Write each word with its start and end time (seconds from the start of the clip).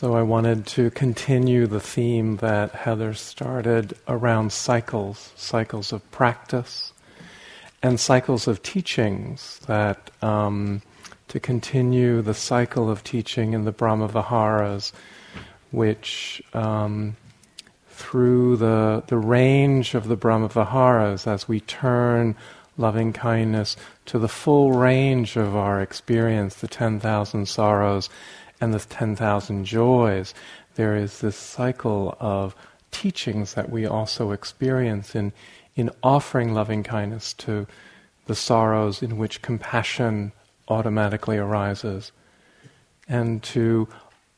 So 0.00 0.14
I 0.14 0.22
wanted 0.22 0.64
to 0.68 0.90
continue 0.92 1.66
the 1.66 1.78
theme 1.78 2.36
that 2.36 2.70
Heather 2.70 3.12
started 3.12 3.98
around 4.08 4.50
cycles, 4.50 5.30
cycles 5.36 5.92
of 5.92 6.10
practice, 6.10 6.94
and 7.82 8.00
cycles 8.00 8.48
of 8.48 8.62
teachings. 8.62 9.60
That 9.66 10.10
um, 10.22 10.80
to 11.28 11.38
continue 11.38 12.22
the 12.22 12.32
cycle 12.32 12.88
of 12.88 13.04
teaching 13.04 13.52
in 13.52 13.66
the 13.66 13.72
Brahma 13.72 14.08
Viharas, 14.08 14.94
which 15.70 16.42
um, 16.54 17.18
through 17.90 18.56
the 18.56 19.04
the 19.06 19.18
range 19.18 19.94
of 19.94 20.08
the 20.08 20.16
Brahma 20.16 20.48
Viharas, 20.48 21.26
as 21.26 21.46
we 21.46 21.60
turn 21.60 22.36
loving 22.78 23.12
kindness 23.12 23.76
to 24.06 24.18
the 24.18 24.28
full 24.28 24.72
range 24.72 25.36
of 25.36 25.54
our 25.54 25.82
experience, 25.82 26.54
the 26.54 26.68
ten 26.68 26.98
thousand 27.00 27.48
sorrows 27.48 28.08
and 28.60 28.74
the 28.74 28.78
10,000 28.78 29.64
joys, 29.64 30.34
there 30.74 30.96
is 30.96 31.20
this 31.20 31.36
cycle 31.36 32.16
of 32.20 32.54
teachings 32.90 33.54
that 33.54 33.70
we 33.70 33.86
also 33.86 34.32
experience 34.32 35.14
in, 35.14 35.32
in 35.74 35.90
offering 36.02 36.52
loving 36.52 36.82
kindness 36.82 37.32
to 37.34 37.66
the 38.26 38.34
sorrows 38.34 39.02
in 39.02 39.16
which 39.18 39.42
compassion 39.42 40.32
automatically 40.68 41.36
arises, 41.36 42.12
and 43.08 43.42
to 43.42 43.88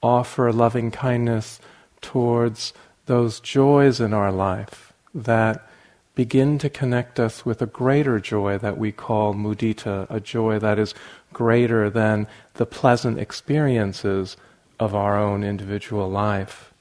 offer 0.03 0.53
loving 0.53 0.91
kindness 0.91 1.61
towards 2.01 2.73
those 3.07 3.41
joys 3.41 4.01
in 4.01 4.13
our 4.13 4.33
life 4.33 4.93
that 5.15 5.67
begin 6.15 6.59
to 6.59 6.69
connect 6.69 7.19
us 7.19 7.45
with 7.45 7.63
a 7.63 7.67
greater 7.67 8.21
joy 8.21 8.59
that 8.59 8.77
we 8.77 8.93
call 8.93 9.35
mudita, 9.35 10.07
a 10.11 10.21
joy 10.21 10.59
that 10.59 10.79
is 10.79 10.95
greater 11.33 11.91
than 11.91 12.27
the 12.55 12.67
pleasant 12.67 13.19
experiences 13.19 14.37
of 14.79 14.95
our 14.95 15.19
own 15.19 15.45
individual 15.45 16.11
life. 16.11 16.73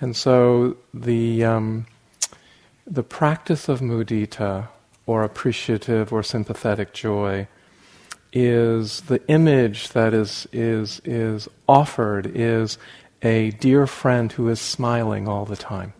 And 0.00 0.16
so 0.16 0.76
the, 0.92 1.44
um, 1.44 1.86
the 2.86 3.02
practice 3.02 3.68
of 3.68 3.80
mudita, 3.80 4.68
or 5.06 5.22
appreciative 5.22 6.12
or 6.12 6.22
sympathetic 6.22 6.92
joy, 6.92 7.46
is 8.32 9.02
the 9.02 9.24
image 9.28 9.90
that 9.90 10.12
is, 10.12 10.48
is, 10.52 11.00
is 11.04 11.48
offered 11.68 12.26
is 12.34 12.78
a 13.22 13.50
dear 13.52 13.86
friend 13.86 14.32
who 14.32 14.48
is 14.48 14.60
smiling 14.60 15.28
all 15.28 15.44
the 15.44 15.56
time. 15.56 15.92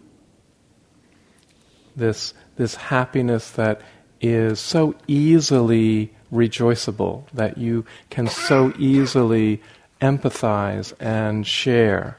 This 1.96 2.34
this 2.56 2.74
happiness 2.76 3.50
that 3.52 3.80
is 4.20 4.60
so 4.60 4.94
easily 5.06 6.12
rejoiceable, 6.32 7.24
that 7.32 7.58
you 7.58 7.84
can 8.10 8.26
so 8.26 8.72
easily 8.78 9.62
empathize 10.00 10.92
and 10.98 11.46
share, 11.46 12.18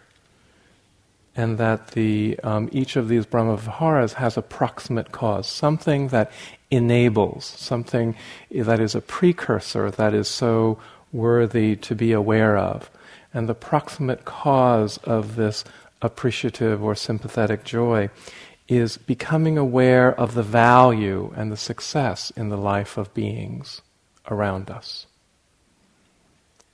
and 1.35 1.57
that 1.57 1.89
the, 1.89 2.39
um, 2.43 2.69
each 2.71 2.95
of 2.95 3.09
these 3.09 3.25
Brahmaviharas 3.25 4.13
has 4.13 4.37
a 4.37 4.41
proximate 4.41 5.11
cause, 5.11 5.47
something 5.47 6.09
that 6.09 6.31
enables, 6.71 7.45
something 7.45 8.15
that 8.51 8.79
is 8.79 8.95
a 8.95 9.01
precursor 9.01 9.91
that 9.91 10.13
is 10.13 10.27
so 10.27 10.79
worthy 11.11 11.75
to 11.75 11.95
be 11.95 12.11
aware 12.11 12.57
of. 12.57 12.89
And 13.33 13.49
the 13.49 13.55
proximate 13.55 14.23
cause 14.23 14.97
of 14.99 15.35
this 15.35 15.65
appreciative 16.01 16.83
or 16.83 16.95
sympathetic 16.95 17.63
joy 17.63 18.09
is 18.67 18.97
becoming 18.97 19.57
aware 19.57 20.13
of 20.19 20.33
the 20.33 20.43
value 20.43 21.31
and 21.35 21.51
the 21.51 21.57
success 21.57 22.31
in 22.35 22.49
the 22.49 22.57
life 22.57 22.97
of 22.97 23.13
beings 23.13 23.81
around 24.29 24.71
us. 24.71 25.05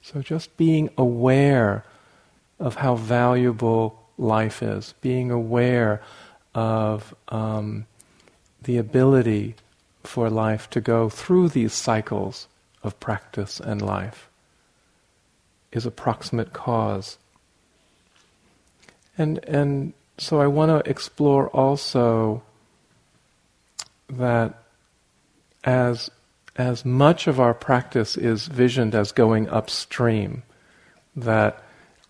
So 0.02 0.22
just 0.22 0.56
being 0.58 0.90
aware 0.98 1.84
of 2.60 2.76
how 2.76 2.96
valuable 2.96 4.00
life 4.18 4.64
is, 4.64 4.94
being 5.02 5.32
aware 5.32 6.02
of 6.56 7.14
um, 7.28 7.86
the 8.62 8.78
ability 8.78 9.56
for 10.04 10.30
life 10.30 10.70
to 10.70 10.82
go 10.82 11.10
through 11.10 11.50
these 11.50 11.74
cycles 11.74 12.48
of 12.84 13.00
practice 13.00 13.60
and 13.60 13.82
life 13.82 14.30
is 15.72 15.86
a 15.86 15.92
proximate 15.92 16.54
cause. 16.54 17.18
And, 19.18 19.44
and 19.46 19.94
so 20.18 20.40
I 20.40 20.48
want 20.48 20.70
to 20.70 20.90
explore 20.90 21.48
also 21.50 22.44
that 24.10 24.62
as 25.64 26.10
as 26.58 26.84
much 26.84 27.28
of 27.28 27.40
our 27.40 27.54
practice 27.54 28.18
is 28.18 28.48
visioned 28.48 28.94
as 28.94 29.12
going 29.12 29.50
upstream, 29.50 30.44
that 31.16 31.64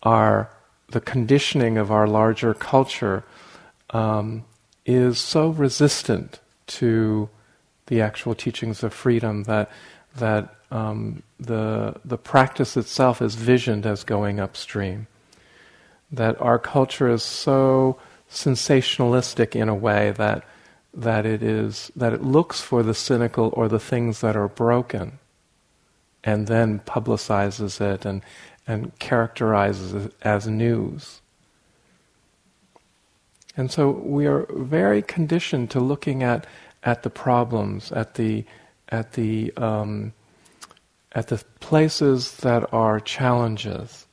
our 0.04 0.50
the 0.90 1.02
conditioning 1.02 1.78
of 1.78 1.92
our 1.92 2.08
larger 2.08 2.54
culture 2.54 3.24
um, 3.92 4.44
is 4.86 5.20
so 5.20 5.50
resistant 5.50 6.40
to 6.68 7.30
the 7.88 8.02
actual 8.02 8.36
teachings 8.36 8.84
of 8.84 8.94
freedom 8.94 9.44
that 9.44 9.70
that 10.16 10.56
um, 10.72 11.24
the 11.40 11.96
the 12.04 12.18
practice 12.18 12.76
itself 12.76 13.22
is 13.22 13.36
visioned 13.36 13.86
as 13.86 14.04
going 14.04 14.40
upstream 14.40 15.08
that 16.12 16.40
our 16.42 16.60
culture 16.60 17.10
is 17.10 17.24
so 17.24 17.98
sensationalistic 18.30 19.56
in 19.56 19.70
a 19.70 19.76
way 19.76 20.12
that 20.12 20.44
that 20.94 21.26
it 21.26 21.42
is 21.42 21.92
that 21.96 22.14
it 22.14 22.22
looks 22.22 22.62
for 22.62 22.84
the 22.84 22.94
cynical 22.94 23.50
or 23.54 23.68
the 23.68 23.80
things 23.80 24.22
that 24.22 24.36
are 24.36 24.48
broken 24.50 25.20
and 26.24 26.48
then 26.48 26.80
publicizes 26.80 27.80
it 27.82 28.06
and 28.06 28.22
and 28.68 28.98
characterizes 29.00 29.94
it 29.94 30.14
as 30.22 30.48
news. 30.48 31.22
And 33.58 33.72
so 33.72 33.90
we 33.90 34.28
are 34.28 34.46
very 34.52 35.02
conditioned 35.02 35.72
to 35.72 35.80
looking 35.80 36.24
at 36.24 36.46
at 36.84 37.04
the 37.04 37.10
problems, 37.10 37.92
at 37.92 38.16
the 38.16 38.46
at 38.90 39.14
the 39.14 39.54
um, 39.58 40.14
at 41.14 41.28
the 41.28 41.44
places 41.60 42.38
that 42.38 42.72
are 42.74 43.00
challenges, 43.00 44.06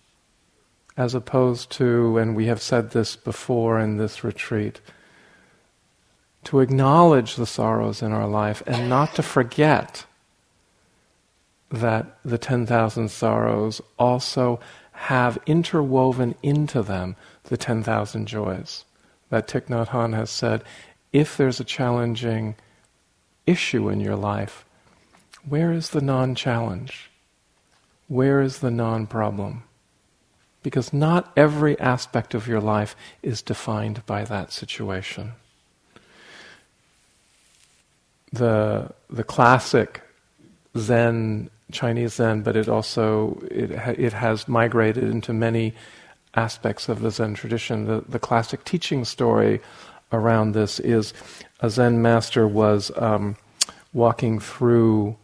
as 0.98 1.14
opposed 1.14 1.70
to, 1.70 2.18
and 2.18 2.34
we 2.34 2.46
have 2.46 2.60
said 2.60 2.90
this 2.90 3.14
before 3.14 3.78
in 3.78 3.98
this 3.98 4.24
retreat, 4.24 4.80
to 6.42 6.58
acknowledge 6.58 7.36
the 7.36 7.46
sorrows 7.46 8.02
in 8.02 8.10
our 8.12 8.26
life 8.26 8.64
and 8.66 8.88
not 8.88 9.14
to 9.14 9.22
forget 9.22 10.04
that 11.70 12.18
the 12.24 12.38
10,000 12.38 13.08
sorrows 13.10 13.80
also 13.96 14.58
have 14.92 15.38
interwoven 15.46 16.34
into 16.42 16.82
them 16.82 17.14
the 17.44 17.56
10,000 17.56 18.26
joys. 18.26 18.84
That 19.30 19.46
Thich 19.46 19.66
Nhat 19.66 19.88
Hanh 19.88 20.14
has 20.14 20.30
said, 20.30 20.64
if 21.12 21.36
there's 21.36 21.60
a 21.60 21.64
challenging 21.64 22.56
issue 23.46 23.88
in 23.88 24.00
your 24.00 24.16
life, 24.16 24.64
where 25.48 25.72
is 25.72 25.90
the 25.90 26.00
non 26.00 26.34
challenge? 26.34 27.08
Where 28.08 28.40
is 28.40 28.58
the 28.58 28.70
non 28.70 29.06
problem? 29.06 29.62
Because 30.68 30.92
not 30.92 31.32
every 31.34 31.80
aspect 31.80 32.34
of 32.34 32.46
your 32.46 32.60
life 32.60 32.94
is 33.22 33.40
defined 33.40 34.04
by 34.04 34.22
that 34.24 34.52
situation. 34.52 35.32
The, 38.32 38.90
the 39.08 39.24
classic 39.24 40.02
Zen, 40.76 41.48
Chinese 41.72 42.16
Zen, 42.16 42.42
but 42.42 42.54
it 42.54 42.68
also 42.68 43.42
it, 43.50 43.70
it 43.98 44.12
has 44.12 44.46
migrated 44.46 45.04
into 45.04 45.32
many 45.32 45.72
aspects 46.34 46.90
of 46.90 47.00
the 47.00 47.10
Zen 47.10 47.32
tradition. 47.32 47.86
The, 47.86 48.04
the 48.06 48.18
classic 48.18 48.62
teaching 48.66 49.06
story 49.06 49.62
around 50.12 50.52
this 50.52 50.80
is 50.80 51.14
a 51.60 51.70
Zen 51.70 52.02
master 52.02 52.46
was 52.46 52.92
um, 52.98 53.36
walking 53.94 54.38
through 54.38 55.16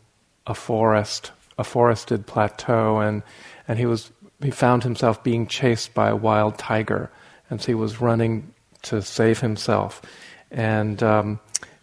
a 0.47 0.55
forest, 0.55 1.33
a 1.59 1.65
forested 1.65 2.27
plateau, 2.27 3.01
and, 3.01 3.23
and 3.69 3.79
he 3.79 3.85
was 3.85 4.11
he 4.45 4.51
found 4.51 4.83
himself 4.83 5.23
being 5.25 5.47
chased 5.47 5.95
by 5.95 6.09
a 6.09 6.17
wild 6.17 6.59
tiger, 6.59 7.11
and 7.49 7.61
so 7.61 7.67
he 7.67 7.75
was 7.75 8.01
running 8.01 8.53
to 8.83 9.01
save 9.03 9.41
himself. 9.41 10.03
And 10.51 11.03
um, 11.03 11.41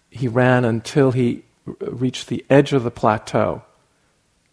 he 0.09 0.27
ran 0.27 0.65
until 0.65 1.11
he 1.11 1.43
reached 1.65 2.27
the 2.27 2.45
edge 2.49 2.73
of 2.73 2.83
the 2.83 2.91
plateau, 2.91 3.63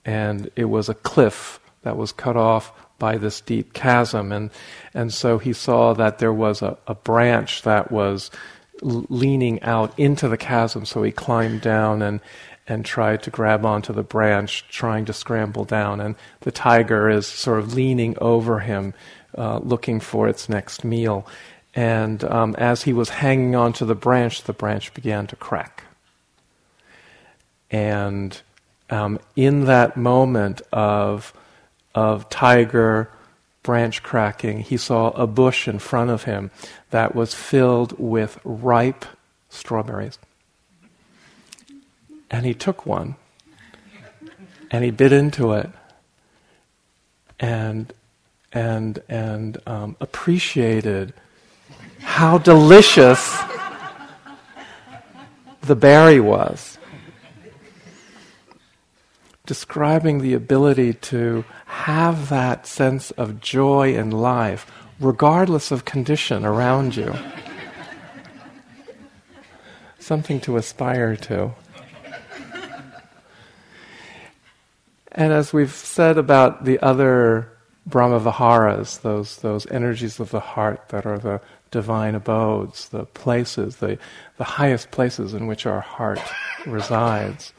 and 0.05 0.51
it 0.57 0.67
was 0.67 0.89
a 0.89 0.95
cliff 0.95 1.61
that 1.83 1.97
was 1.97 2.13
cut 2.13 2.37
off 2.37 2.73
by 2.99 3.17
this 3.17 3.41
deep 3.41 3.73
chasm. 3.73 4.33
And, 4.33 4.51
and 4.95 5.13
so 5.13 5.39
he 5.39 5.53
saw 5.53 5.95
that 5.95 6.19
there 6.19 6.33
was 6.33 6.63
a, 6.63 6.77
a 6.87 6.95
branch 6.95 7.63
that 7.63 7.93
was 7.93 8.31
leaning 8.83 9.63
out 9.63 9.97
into 9.99 10.29
the 10.29 10.37
chasm, 10.37 10.85
so 10.85 11.03
he 11.03 11.13
climbed 11.13 11.61
down 11.61 12.03
and, 12.03 12.21
and 12.69 12.85
tried 12.85 13.23
to 13.23 13.31
grab 13.31 13.65
onto 13.65 13.93
the 13.93 14.03
branch, 14.03 14.65
trying 14.69 15.07
to 15.07 15.13
scramble 15.13 15.65
down. 15.65 16.01
And 16.01 16.15
the 16.41 16.53
tiger 16.53 17.09
is 17.09 17.27
sort 17.27 17.59
of 17.59 17.75
leaning 17.75 18.17
over 18.21 18.61
him, 18.61 18.93
uh, 19.37 19.59
looking 19.59 20.01
for 20.01 20.29
its 20.29 20.49
next 20.49 20.85
meal. 20.85 21.27
And 21.75 22.23
um, 22.25 22.55
as 22.57 22.83
he 22.83 22.93
was 22.93 23.09
hanging 23.09 23.57
onto 23.57 23.87
the 23.87 23.95
branch, 23.95 24.43
the 24.43 24.53
branch 24.53 24.93
began 24.93 25.27
to 25.29 25.37
crack. 25.37 25.85
And 27.71 28.41
um, 28.91 29.19
in 29.35 29.65
that 29.65 29.97
moment 29.97 30.61
of, 30.73 31.33
of 31.95 32.29
tiger 32.29 33.11
branch 33.63 34.03
cracking, 34.03 34.61
he 34.61 34.77
saw 34.77 35.11
a 35.11 35.27
bush 35.27 35.69
in 35.69 35.79
front 35.79 36.11
of 36.11 36.25
him 36.25 36.51
that 36.91 37.15
was 37.15 37.35
filled 37.35 37.99
with 37.99 38.39
ripe 38.45 39.05
strawberries. 39.49 40.19
And 42.31 42.45
he 42.45 42.55
took 42.55 42.85
one 42.87 43.17
and 44.71 44.85
he 44.85 44.91
bit 44.91 45.13
into 45.13 45.53
it 45.53 45.71
and 47.41 47.93
and 48.53 49.03
and 49.09 49.59
um, 49.67 49.97
appreciated 50.01 51.13
how 52.01 52.39
delicious 52.39 53.39
the 55.63 55.77
berry 55.77 56.21
was. 56.21 56.79
Describing 59.47 60.21
the 60.21 60.35
ability 60.35 60.93
to 60.95 61.45
have 61.67 62.29
that 62.29 62.67
sense 62.67 63.11
of 63.13 63.41
joy 63.41 63.95
in 63.95 64.11
life, 64.11 64.71
regardless 65.01 65.71
of 65.71 65.85
condition 65.85 66.45
around 66.45 66.97
you. 66.97 67.15
Something 69.99 70.41
to 70.41 70.57
aspire 70.57 71.17
to. 71.17 71.53
And 75.19 75.33
as 75.33 75.53
we've 75.53 75.73
said 75.73 76.17
about 76.17 76.65
the 76.65 76.79
other 76.79 77.51
Brahmaviharas, 77.91 79.01
those, 79.01 79.39
those 79.39 79.67
energies 79.67 80.21
of 80.21 80.31
the 80.31 80.39
heart 80.39 80.91
that 80.91 81.07
are 81.07 81.19
the 81.19 81.41
divine 81.73 82.15
abodes, 82.15 82.91
the 82.91 83.05
places, 83.05 83.79
the, 83.79 83.99
the 84.37 84.45
highest 84.45 84.93
places 84.93 85.35
in 85.35 85.49
which 85.49 85.67
our 85.67 85.81
heart 85.81 86.21
resides. 86.67 87.53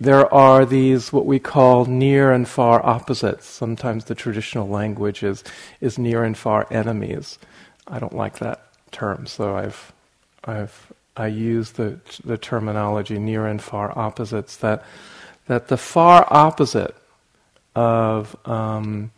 There 0.00 0.32
are 0.32 0.64
these, 0.64 1.12
what 1.12 1.26
we 1.26 1.38
call 1.38 1.84
near 1.84 2.32
and 2.32 2.48
far 2.48 2.84
opposites. 2.86 3.44
Sometimes 3.44 4.06
the 4.06 4.14
traditional 4.14 4.66
language 4.66 5.22
is, 5.22 5.44
is 5.82 5.98
near 5.98 6.24
and 6.24 6.38
far 6.38 6.66
enemies. 6.70 7.38
I 7.86 7.98
don't 7.98 8.16
like 8.16 8.38
that 8.38 8.62
term, 8.92 9.26
so 9.26 9.56
I've, 9.56 9.92
I've, 10.44 10.90
I 11.18 11.26
use 11.26 11.72
the, 11.72 12.00
the 12.24 12.38
terminology 12.38 13.18
near 13.18 13.46
and 13.46 13.60
far 13.60 13.92
opposites 13.98 14.56
that 14.58 14.82
that 15.48 15.68
the 15.68 15.76
far 15.76 16.26
opposite 16.30 16.94
of 17.74 18.36
um, 18.46 19.10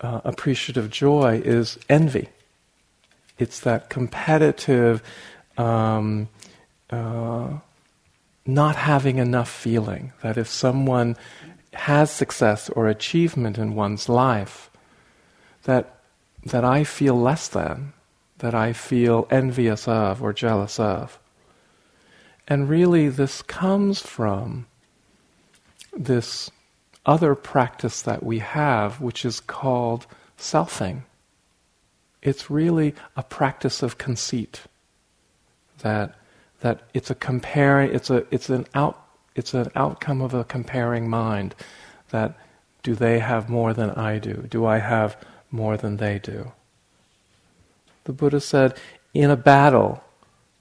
uh, 0.00 0.20
appreciative 0.24 0.90
joy 0.90 1.40
is 1.44 1.78
envy. 1.88 2.28
It's 3.38 3.60
that 3.60 3.90
competitive, 3.90 5.02
um, 5.56 6.28
uh, 6.90 7.58
not 8.46 8.76
having 8.76 9.18
enough 9.18 9.50
feeling. 9.50 10.12
That 10.22 10.38
if 10.38 10.48
someone 10.48 11.16
has 11.74 12.10
success 12.10 12.70
or 12.70 12.88
achievement 12.88 13.58
in 13.58 13.74
one's 13.74 14.08
life, 14.08 14.70
that 15.64 16.00
that 16.46 16.64
I 16.64 16.84
feel 16.84 17.20
less 17.20 17.46
than, 17.48 17.92
that 18.38 18.54
I 18.54 18.72
feel 18.72 19.26
envious 19.30 19.86
of 19.86 20.22
or 20.22 20.32
jealous 20.32 20.80
of. 20.80 21.18
And 22.46 22.70
really, 22.70 23.08
this 23.08 23.42
comes 23.42 24.00
from 24.00 24.66
this 25.98 26.50
other 27.04 27.34
practice 27.34 28.02
that 28.02 28.22
we 28.22 28.38
have, 28.38 29.00
which 29.00 29.24
is 29.24 29.40
called 29.40 30.06
selfing. 30.38 31.02
It's 32.22 32.50
really 32.50 32.94
a 33.16 33.22
practice 33.22 33.82
of 33.82 33.98
conceit. 33.98 34.62
That 35.80 36.14
that 36.60 36.82
it's 36.92 37.10
a 37.10 37.14
comparing 37.14 37.94
it's 37.94 38.10
a 38.10 38.26
it's 38.32 38.50
an 38.50 38.66
out 38.74 39.00
it's 39.34 39.54
an 39.54 39.70
outcome 39.76 40.20
of 40.20 40.34
a 40.34 40.44
comparing 40.44 41.08
mind 41.08 41.54
that 42.10 42.36
do 42.82 42.94
they 42.94 43.18
have 43.18 43.48
more 43.48 43.72
than 43.74 43.90
I 43.90 44.18
do? 44.18 44.46
Do 44.48 44.66
I 44.66 44.78
have 44.78 45.16
more 45.50 45.76
than 45.76 45.98
they 45.98 46.18
do? 46.18 46.52
The 48.04 48.12
Buddha 48.12 48.40
said, 48.40 48.76
in 49.12 49.30
a 49.30 49.36
battle, 49.36 50.02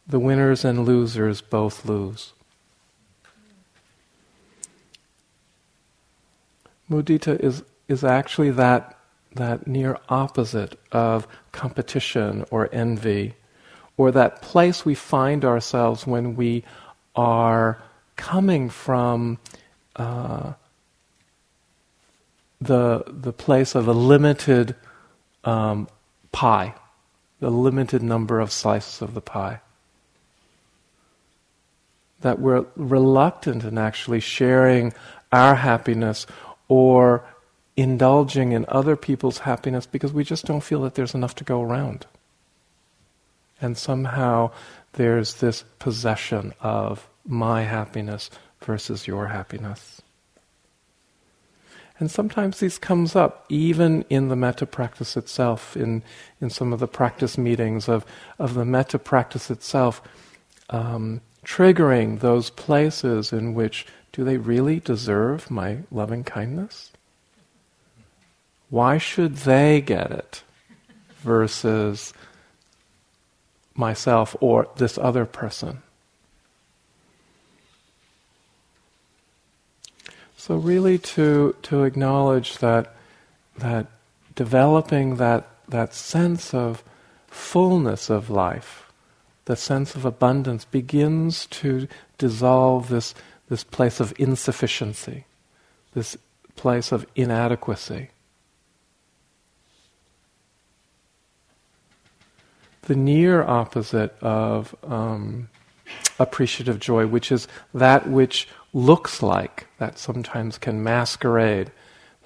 the 0.05 0.19
winners 0.19 0.65
and 0.65 0.85
losers 0.85 1.41
both 1.41 1.85
lose. 1.85 2.33
Mudita 6.89 7.39
is, 7.39 7.63
is 7.87 8.03
actually 8.03 8.51
that, 8.51 8.97
that 9.35 9.67
near 9.67 9.97
opposite 10.09 10.79
of 10.91 11.27
competition 11.51 12.45
or 12.51 12.69
envy, 12.71 13.33
or 13.97 14.11
that 14.11 14.41
place 14.41 14.85
we 14.85 14.95
find 14.95 15.43
ourselves 15.43 16.07
when 16.07 16.35
we 16.35 16.63
are 17.15 17.81
coming 18.15 18.69
from 18.69 19.37
uh, 19.95 20.53
the, 22.61 23.03
the 23.07 23.33
place 23.33 23.75
of 23.75 23.87
a 23.87 23.93
limited 23.93 24.75
um, 25.43 25.87
pie, 26.31 26.73
the 27.39 27.49
limited 27.49 28.01
number 28.01 28.39
of 28.39 28.51
slices 28.51 29.01
of 29.01 29.13
the 29.13 29.21
pie. 29.21 29.59
That 32.21 32.39
we're 32.39 32.65
reluctant 32.75 33.63
in 33.63 33.77
actually 33.77 34.19
sharing 34.19 34.93
our 35.31 35.55
happiness 35.55 36.25
or 36.67 37.23
indulging 37.75 38.51
in 38.51 38.65
other 38.67 38.95
people's 38.95 39.39
happiness 39.39 39.85
because 39.85 40.11
we 40.11 40.23
just 40.23 40.45
don't 40.45 40.63
feel 40.63 40.81
that 40.81 40.95
there's 40.95 41.13
enough 41.13 41.35
to 41.35 41.43
go 41.43 41.61
around. 41.61 42.07
And 43.61 43.77
somehow 43.77 44.51
there's 44.93 45.35
this 45.35 45.63
possession 45.79 46.53
of 46.59 47.07
my 47.25 47.63
happiness 47.63 48.29
versus 48.61 49.07
your 49.07 49.27
happiness. 49.27 50.01
And 51.99 52.11
sometimes 52.11 52.59
this 52.59 52.77
comes 52.77 53.15
up 53.15 53.45
even 53.49 54.03
in 54.09 54.27
the 54.27 54.35
metta 54.35 54.65
practice 54.65 55.17
itself, 55.17 55.75
in, 55.75 56.03
in 56.39 56.49
some 56.49 56.71
of 56.71 56.79
the 56.79 56.87
practice 56.87 57.37
meetings 57.37 57.89
of, 57.89 58.05
of 58.37 58.53
the 58.53 58.65
metta 58.65 58.99
practice 58.99 59.49
itself, 59.49 60.01
um, 60.69 61.21
triggering 61.43 62.19
those 62.19 62.49
places 62.51 63.33
in 63.33 63.53
which 63.55 63.87
do 64.17 64.23
they 64.23 64.37
really 64.37 64.79
deserve 64.79 65.51
my 65.51 65.77
loving 65.91 66.23
kindness? 66.23 66.91
Why 68.71 68.97
should 68.97 69.35
they 69.35 69.79
get 69.79 70.09
it 70.09 70.41
versus 71.19 72.15
myself 73.75 74.35
or 74.41 74.69
this 74.77 74.97
other 74.97 75.25
person? 75.25 75.83
So 80.35 80.55
really 80.55 80.97
to 81.13 81.55
to 81.61 81.83
acknowledge 81.83 82.57
that 82.57 82.95
that 83.59 83.85
developing 84.33 85.17
that 85.17 85.47
that 85.69 85.93
sense 85.93 86.55
of 86.55 86.83
fullness 87.27 88.09
of 88.09 88.31
life, 88.31 88.91
the 89.45 89.55
sense 89.55 89.93
of 89.93 90.05
abundance 90.05 90.65
begins 90.65 91.45
to 91.61 91.87
dissolve 92.17 92.89
this 92.89 93.13
this 93.49 93.63
place 93.63 93.99
of 93.99 94.13
insufficiency, 94.17 95.25
this 95.93 96.17
place 96.55 96.91
of 96.91 97.05
inadequacy. 97.15 98.09
The 102.83 102.95
near 102.95 103.43
opposite 103.43 104.15
of 104.21 104.75
um, 104.83 105.49
appreciative 106.19 106.79
joy, 106.79 107.07
which 107.07 107.31
is 107.31 107.47
that 107.73 108.09
which 108.09 108.47
looks 108.73 109.21
like, 109.21 109.67
that 109.77 109.97
sometimes 109.97 110.57
can 110.57 110.83
masquerade, 110.83 111.71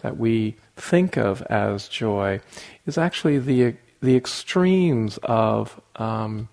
that 0.01 0.17
we 0.17 0.55
think 0.75 1.17
of 1.17 1.41
as 1.43 1.87
joy, 1.87 2.41
is 2.85 2.97
actually 2.97 3.37
the, 3.37 3.75
the 4.01 4.15
extremes 4.15 5.17
of 5.23 5.79
um, 5.95 6.49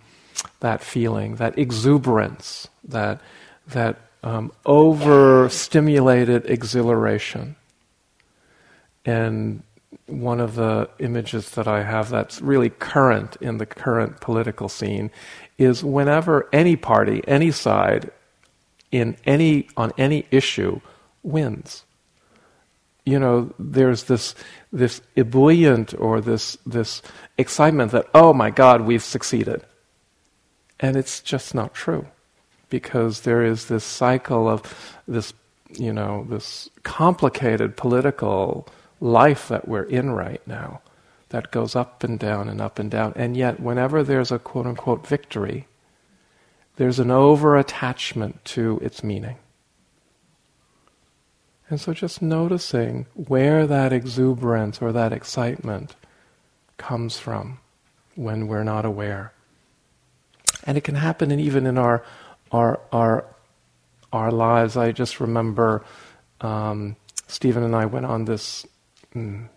that 0.60 0.82
feeling, 0.82 1.37
that 1.37 1.58
exuberance, 1.58 2.68
that, 2.84 3.20
that 3.66 3.98
um, 4.22 4.52
overstimulated 4.66 6.46
exhilaration. 6.50 7.56
And 9.04 9.62
one 10.06 10.40
of 10.40 10.54
the 10.54 10.88
images 10.98 11.50
that 11.50 11.68
I 11.68 11.82
have 11.82 12.10
that's 12.10 12.40
really 12.40 12.70
current 12.70 13.37
in 13.40 13.58
the 13.58 13.66
current 13.66 14.20
political 14.20 14.68
scene 14.68 15.10
is 15.56 15.84
whenever 15.84 16.48
any 16.52 16.76
party, 16.76 17.22
any 17.26 17.50
side, 17.50 18.10
in 18.90 19.16
any 19.26 19.68
on 19.76 19.92
any 19.98 20.26
issue 20.30 20.80
wins. 21.22 21.84
You 23.04 23.18
know, 23.18 23.52
there's 23.58 24.04
this 24.04 24.34
this 24.72 25.00
ebullient 25.16 25.94
or 25.98 26.20
this 26.20 26.56
this 26.66 27.02
excitement 27.37 27.92
that 27.92 28.06
oh 28.14 28.32
my 28.32 28.50
God, 28.50 28.82
we've 28.82 29.02
succeeded, 29.02 29.62
and 30.80 30.96
it's 30.96 31.20
just 31.20 31.54
not 31.54 31.75
true 31.75 32.06
because 32.70 33.22
there 33.22 33.44
is 33.44 33.66
this 33.66 33.84
cycle 33.84 34.48
of 34.48 34.96
this, 35.06 35.32
you 35.70 35.92
know, 35.92 36.26
this 36.28 36.68
complicated 36.82 37.76
political 37.76 38.68
life 39.00 39.48
that 39.48 39.68
we're 39.68 39.84
in 39.84 40.10
right 40.10 40.46
now 40.46 40.80
that 41.30 41.50
goes 41.50 41.76
up 41.76 42.02
and 42.04 42.18
down 42.18 42.48
and 42.48 42.60
up 42.60 42.78
and 42.78 42.90
down. 42.90 43.12
And 43.16 43.37
yet, 43.37 43.60
whenever 43.60 44.02
there's 44.02 44.32
a 44.32 44.38
quote 44.38 44.66
unquote 44.66 45.06
victory, 45.06 45.66
there's 46.76 46.98
an 46.98 47.10
over 47.10 47.56
attachment 47.56 48.44
to 48.46 48.78
its 48.82 49.02
meaning. 49.02 49.37
And 51.70 51.80
so 51.80 51.92
just 51.92 52.22
noticing 52.22 53.06
where 53.14 53.66
that 53.66 53.92
exuberance 53.92 54.80
or 54.80 54.92
that 54.92 55.12
excitement 55.12 55.96
comes 56.78 57.18
from 57.18 57.58
when 58.14 58.46
we're 58.46 58.64
not 58.64 58.87
aware. 58.87 59.32
And 60.64 60.78
it 60.78 60.84
can 60.84 60.94
happen 60.94 61.30
even 61.38 61.66
in 61.66 61.76
our, 61.76 62.04
our, 62.52 62.80
our, 62.92 63.24
our 64.12 64.30
lives. 64.30 64.76
I 64.76 64.92
just 64.92 65.20
remember 65.20 65.84
um, 66.40 66.96
Stephen 67.26 67.62
and 67.62 67.76
I 67.76 67.86
went 67.86 68.06
on 68.06 68.24
this 68.24 68.66
mm, 69.14 69.48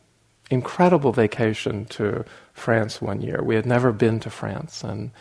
incredible 0.49 1.11
vacation 1.11 1.85
to 1.85 2.25
France 2.53 3.01
one 3.01 3.21
year. 3.21 3.41
We 3.43 3.55
had 3.55 3.65
never 3.65 3.91
been 3.91 4.19
to 4.21 4.29
France, 4.29 4.83
and 4.83 5.11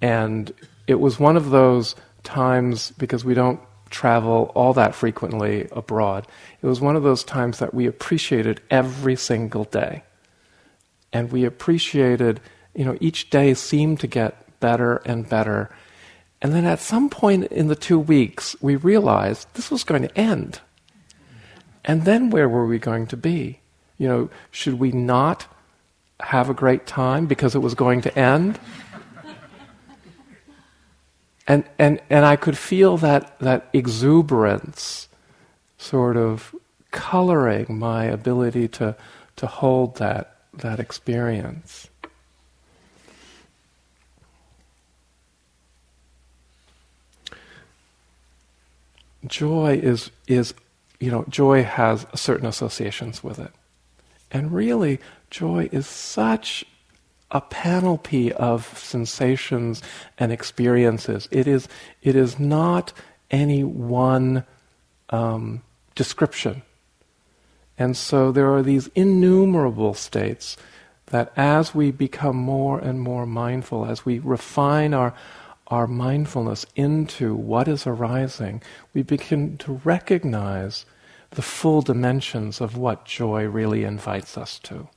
and 0.00 0.52
it 0.86 1.00
was 1.00 1.18
one 1.18 1.36
of 1.36 1.50
those 1.50 1.96
times 2.22 2.92
because 2.92 3.24
we 3.24 3.34
don't 3.34 3.60
travel 3.90 4.52
all 4.54 4.74
that 4.74 4.94
frequently 4.94 5.66
abroad. 5.72 6.26
It 6.62 6.66
was 6.66 6.80
one 6.80 6.96
of 6.96 7.02
those 7.02 7.24
times 7.24 7.58
that 7.58 7.74
we 7.74 7.86
appreciated 7.86 8.60
every 8.70 9.16
single 9.16 9.64
day. 9.64 10.02
And 11.12 11.32
we 11.32 11.44
appreciated, 11.44 12.40
you 12.74 12.84
know, 12.84 12.98
each 13.00 13.30
day 13.30 13.54
seemed 13.54 14.00
to 14.00 14.06
get 14.06 14.60
better 14.60 14.96
and 15.06 15.28
better. 15.28 15.70
And 16.40 16.52
then 16.52 16.64
at 16.64 16.78
some 16.78 17.10
point 17.10 17.46
in 17.46 17.66
the 17.66 17.74
two 17.74 17.98
weeks, 17.98 18.54
we 18.60 18.76
realized 18.76 19.48
this 19.54 19.70
was 19.70 19.84
going 19.84 20.02
to 20.02 20.18
end. 20.18 20.60
And 21.84 22.04
then 22.04 22.30
where 22.30 22.48
were 22.48 22.66
we 22.66 22.78
going 22.78 23.06
to 23.08 23.16
be? 23.16 23.60
You 23.96 24.08
know, 24.08 24.30
should 24.50 24.78
we 24.78 24.92
not 24.92 25.46
have 26.20 26.48
a 26.48 26.54
great 26.54 26.86
time 26.86 27.26
because 27.26 27.54
it 27.54 27.60
was 27.60 27.74
going 27.74 28.02
to 28.02 28.18
end? 28.18 28.58
and, 31.48 31.64
and, 31.78 32.00
and 32.08 32.24
I 32.24 32.36
could 32.36 32.56
feel 32.56 32.96
that, 32.98 33.38
that 33.40 33.68
exuberance 33.72 35.08
sort 35.76 36.16
of 36.16 36.54
coloring 36.90 37.78
my 37.78 38.04
ability 38.04 38.68
to, 38.68 38.96
to 39.36 39.46
hold 39.46 39.96
that, 39.96 40.36
that 40.54 40.78
experience. 40.78 41.88
Joy 49.26 49.80
is, 49.82 50.10
is, 50.26 50.54
you 51.00 51.10
know, 51.10 51.24
joy 51.28 51.64
has 51.64 52.06
certain 52.14 52.46
associations 52.46 53.22
with 53.22 53.38
it. 53.38 53.50
And 54.30 54.52
really, 54.52 55.00
joy 55.30 55.68
is 55.72 55.86
such 55.86 56.64
a 57.30 57.40
panoply 57.40 58.32
of 58.32 58.78
sensations 58.78 59.82
and 60.18 60.32
experiences. 60.32 61.28
It 61.30 61.46
is, 61.46 61.68
it 62.02 62.16
is 62.16 62.38
not 62.38 62.92
any 63.30 63.64
one 63.64 64.44
um, 65.10 65.62
description. 65.94 66.62
And 67.78 67.96
so 67.96 68.32
there 68.32 68.52
are 68.54 68.62
these 68.62 68.88
innumerable 68.94 69.94
states 69.94 70.56
that 71.06 71.32
as 71.36 71.74
we 71.74 71.90
become 71.90 72.36
more 72.36 72.78
and 72.78 73.00
more 73.00 73.26
mindful, 73.26 73.86
as 73.86 74.04
we 74.04 74.18
refine 74.18 74.94
our, 74.94 75.14
our 75.68 75.86
mindfulness 75.86 76.66
into 76.74 77.34
what 77.34 77.68
is 77.68 77.86
arising, 77.86 78.62
we 78.92 79.02
begin 79.02 79.56
to 79.58 79.80
recognize 79.84 80.84
the 81.30 81.42
full 81.42 81.82
dimensions 81.82 82.60
of 82.60 82.76
what 82.76 83.04
joy 83.04 83.44
really 83.44 83.84
invites 83.84 84.36
us 84.36 84.58
to 84.58 84.88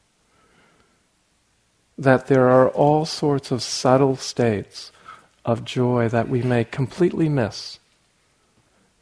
that 2.01 2.25
there 2.25 2.49
are 2.49 2.69
all 2.69 3.05
sorts 3.05 3.51
of 3.51 3.61
subtle 3.61 4.15
states 4.15 4.91
of 5.45 5.63
joy 5.63 6.09
that 6.09 6.27
we 6.27 6.41
may 6.41 6.63
completely 6.63 7.29
miss. 7.29 7.79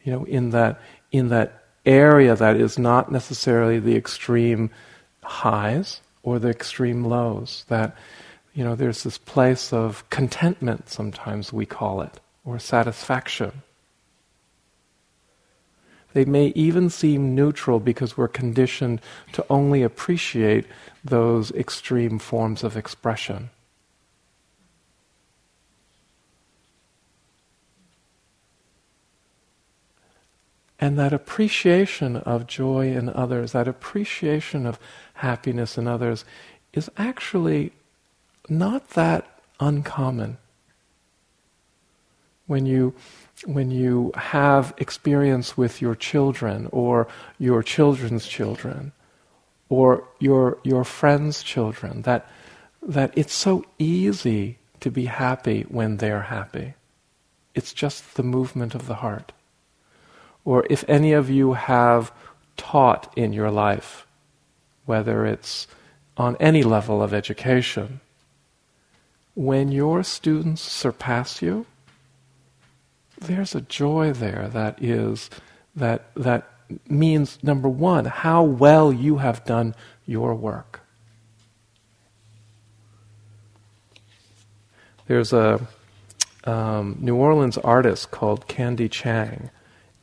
You 0.03 0.11
know, 0.11 0.23
in 0.25 0.49
that, 0.49 0.81
in 1.11 1.29
that 1.29 1.63
area 1.85 2.35
that 2.35 2.57
is 2.57 2.77
not 2.77 3.09
necessarily 3.09 3.79
the 3.79 3.95
extreme 3.95 4.69
highs 5.23 6.01
or 6.23 6.39
the 6.39 6.49
extreme 6.49 7.05
lows, 7.05 7.63
that, 7.69 7.95
you 8.53 8.63
know, 8.63 8.75
there's 8.75 9.03
this 9.03 9.17
place 9.17 9.71
of 9.71 10.09
contentment, 10.09 10.89
sometimes 10.89 11.53
we 11.53 11.65
call 11.65 12.01
it, 12.01 12.19
or 12.43 12.59
satisfaction. 12.59 13.61
They 16.13 16.25
may 16.25 16.47
even 16.47 16.89
seem 16.89 17.35
neutral 17.35 17.79
because 17.79 18.17
we're 18.17 18.27
conditioned 18.27 19.01
to 19.33 19.45
only 19.49 19.83
appreciate 19.83 20.65
those 21.03 21.51
extreme 21.51 22.17
forms 22.17 22.63
of 22.63 22.75
expression. 22.75 23.51
And 30.79 30.97
that 30.97 31.13
appreciation 31.13 32.15
of 32.15 32.47
joy 32.47 32.91
in 32.93 33.09
others, 33.09 33.51
that 33.51 33.67
appreciation 33.67 34.65
of 34.65 34.79
happiness 35.15 35.77
in 35.77 35.87
others, 35.87 36.23
is 36.73 36.89
actually 36.97 37.73
not 38.49 38.89
that 38.91 39.41
uncommon. 39.59 40.37
When 42.47 42.65
you 42.65 42.95
when 43.45 43.71
you 43.71 44.11
have 44.15 44.73
experience 44.77 45.55
with 45.55 45.81
your 45.81 45.95
children 45.95 46.67
or 46.71 47.07
your 47.37 47.63
children's 47.63 48.27
children 48.27 48.91
or 49.69 50.03
your 50.19 50.57
your 50.63 50.83
friends' 50.83 51.43
children 51.43 52.01
that 52.03 52.27
that 52.81 53.13
it's 53.15 53.33
so 53.33 53.65
easy 53.77 54.57
to 54.79 54.89
be 54.89 55.05
happy 55.05 55.63
when 55.63 55.97
they're 55.97 56.23
happy. 56.23 56.73
It's 57.53 57.73
just 57.73 58.15
the 58.15 58.23
movement 58.23 58.73
of 58.73 58.87
the 58.87 58.95
heart. 58.95 59.31
Or 60.45 60.65
if 60.69 60.83
any 60.87 61.13
of 61.13 61.29
you 61.29 61.53
have 61.53 62.11
taught 62.57 63.11
in 63.15 63.33
your 63.33 63.51
life, 63.51 64.07
whether 64.85 65.25
it's 65.25 65.67
on 66.17 66.35
any 66.39 66.63
level 66.63 67.03
of 67.03 67.13
education, 67.13 67.99
when 69.35 69.71
your 69.71 70.03
students 70.03 70.61
surpass 70.61 71.41
you, 71.41 71.65
there's 73.19 73.55
a 73.55 73.61
joy 73.61 74.13
there 74.13 74.49
that 74.49 74.81
is 74.81 75.29
that 75.75 76.13
that 76.15 76.49
means 76.87 77.37
number 77.43 77.67
one 77.67 78.05
how 78.05 78.43
well 78.43 78.93
you 78.93 79.17
have 79.17 79.43
done 79.45 79.75
your 80.05 80.33
work. 80.35 80.81
There's 85.07 85.33
a 85.33 85.59
um, 86.43 86.97
new 86.99 87.15
orleans 87.15 87.57
artist 87.57 88.11
called 88.11 88.47
candy 88.47 88.87
chang 88.87 89.49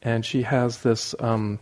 and 0.02 0.25
she 0.25 0.42
has 0.42 0.83
this 0.83 1.14
um, 1.21 1.59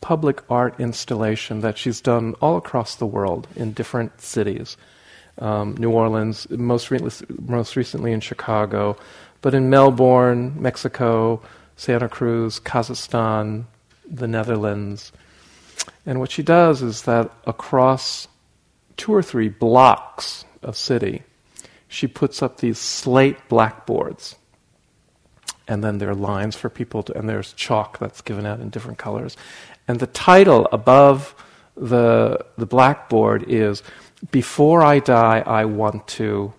public 0.00 0.42
art 0.50 0.78
installation 0.78 1.60
that 1.60 1.76
she's 1.76 2.00
done 2.00 2.34
all 2.40 2.56
across 2.56 2.94
the 2.94 3.06
world 3.06 3.48
in 3.56 3.72
different 3.72 4.20
cities 4.20 4.76
um, 5.38 5.74
new 5.78 5.90
orleans 5.90 6.48
most, 6.50 6.90
re- 6.90 7.00
most 7.46 7.76
recently 7.76 8.12
in 8.12 8.20
chicago 8.20 8.96
but 9.42 9.54
in 9.54 9.68
Melbourne, 9.68 10.54
Mexico, 10.56 11.42
Santa 11.76 12.08
Cruz, 12.08 12.60
Kazakhstan, 12.60 13.64
the 14.08 14.28
Netherlands. 14.28 15.12
And 16.06 16.20
what 16.20 16.30
she 16.30 16.42
does 16.42 16.80
is 16.80 17.02
that 17.02 17.30
across 17.44 18.28
two 18.96 19.12
or 19.12 19.22
three 19.22 19.48
blocks 19.48 20.44
of 20.62 20.76
city, 20.76 21.24
she 21.88 22.06
puts 22.06 22.40
up 22.40 22.58
these 22.58 22.78
slate 22.78 23.36
blackboards. 23.48 24.36
And 25.66 25.82
then 25.82 25.98
there 25.98 26.10
are 26.10 26.14
lines 26.14 26.56
for 26.56 26.70
people 26.70 27.02
to, 27.04 27.18
and 27.18 27.28
there's 27.28 27.52
chalk 27.54 27.98
that's 27.98 28.20
given 28.20 28.46
out 28.46 28.60
in 28.60 28.70
different 28.70 28.98
colors. 28.98 29.36
And 29.88 29.98
the 29.98 30.06
title 30.06 30.68
above 30.70 31.34
the, 31.76 32.44
the 32.56 32.66
blackboard 32.66 33.44
is 33.48 33.82
Before 34.30 34.82
I 34.82 34.98
Die, 35.00 35.42
I 35.46 35.64
Want 35.64 36.06
to 36.08 36.54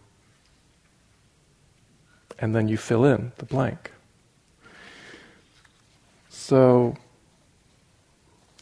and 2.44 2.54
then 2.54 2.68
you 2.68 2.76
fill 2.76 3.06
in 3.06 3.32
the 3.38 3.46
blank. 3.46 3.94
So 6.30 6.98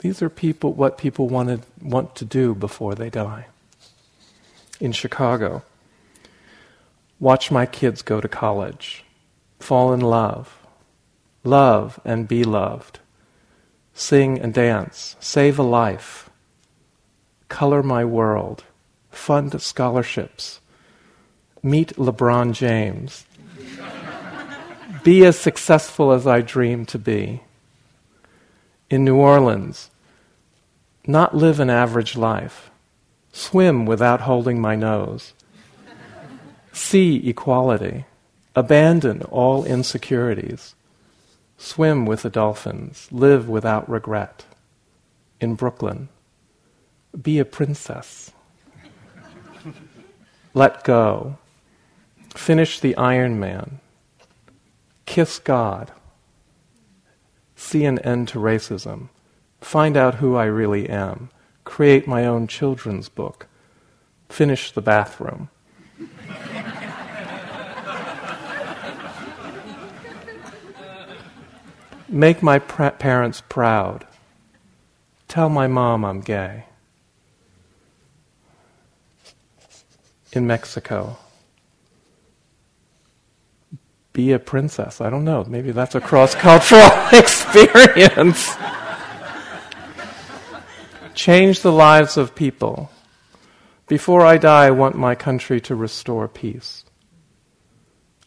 these 0.02 0.22
are 0.22 0.30
people 0.30 0.74
what 0.74 1.00
people 1.00 1.28
wanted 1.28 1.64
want 1.82 2.16
to 2.18 2.26
do 2.26 2.54
before 2.54 2.94
they 2.94 3.10
die. 3.10 3.48
In 4.80 4.92
Chicago, 4.92 5.64
watch 7.20 7.50
my 7.50 7.66
kids 7.66 8.04
go 8.04 8.22
to 8.22 8.28
college, 8.28 9.04
fall 9.60 9.94
in 9.94 10.02
love, 10.02 10.60
love 11.44 12.00
and 12.06 12.28
be 12.28 12.44
loved, 12.44 13.00
sing 13.96 14.40
and 14.40 14.54
dance, 14.54 15.16
save 15.20 15.58
a 15.58 15.64
life, 15.64 16.30
color 17.50 17.82
my 17.82 18.06
world, 18.06 18.64
fund 19.12 19.62
scholarships, 19.62 20.60
meet 21.62 21.96
LeBron 21.96 22.54
James, 22.54 23.26
be 25.04 25.26
as 25.26 25.38
successful 25.38 26.12
as 26.12 26.26
I 26.28 26.42
dream 26.42 26.86
to 26.88 27.00
be. 27.00 27.42
In 28.90 29.06
New 29.06 29.16
Orleans, 29.16 29.90
not 31.08 31.36
live 31.36 31.60
an 31.60 31.70
average 31.70 32.16
life, 32.16 32.70
swim 33.32 33.86
without 33.86 34.22
holding 34.22 34.60
my 34.60 34.76
nose, 34.76 35.34
see 36.74 37.28
equality, 37.28 38.06
abandon 38.56 39.24
all 39.24 39.64
insecurities, 39.64 40.76
swim 41.58 42.06
with 42.06 42.24
the 42.24 42.30
dolphins, 42.30 43.08
live 43.12 43.48
without 43.48 43.90
regret, 43.90 44.46
in 45.40 45.56
Brooklyn. 45.56 46.10
Be 47.20 47.40
a 47.40 47.46
princess. 47.46 48.32
Let 50.54 50.84
go. 50.84 51.38
Finish 52.36 52.80
the 52.80 52.96
Iron 52.98 53.40
Man. 53.40 53.80
Kiss 55.06 55.40
God. 55.40 55.92
See 57.56 57.86
an 57.86 58.00
end 58.00 58.28
to 58.30 58.40
racism. 58.40 59.10
Find 59.62 59.96
out 59.96 60.16
who 60.16 60.36
I 60.36 60.46
really 60.46 60.90
am. 60.90 61.30
Create 61.64 62.08
my 62.08 62.26
own 62.26 62.48
children's 62.48 63.08
book. 63.08 63.48
Finish 64.30 64.72
the 64.72 64.82
bathroom. 64.82 65.50
Make 72.10 72.44
my 72.44 72.60
parents 72.60 73.42
proud. 73.48 74.06
Tell 75.30 75.48
my 75.48 75.68
mom 75.68 76.04
I'm 76.04 76.20
gay. 76.20 76.66
In 80.34 80.48
Mexico. 80.48 81.18
Be 84.14 84.32
a 84.34 84.40
princess. 84.40 85.00
I 85.00 85.10
don't 85.10 85.24
know. 85.24 85.44
Maybe 85.46 85.72
that's 85.72 85.96
a 85.96 86.02
cross 86.02 86.36
cultural 86.36 86.90
experience. 87.14 88.56
Change 91.14 91.62
the 91.62 91.72
lives 91.72 92.18
of 92.18 92.36
people. 92.36 92.90
Before 93.88 94.26
I 94.26 94.38
die, 94.38 94.68
I 94.68 94.72
want 94.72 94.96
my 94.96 95.16
country 95.16 95.60
to 95.62 95.76
restore 95.76 96.28
peace. 96.28 96.86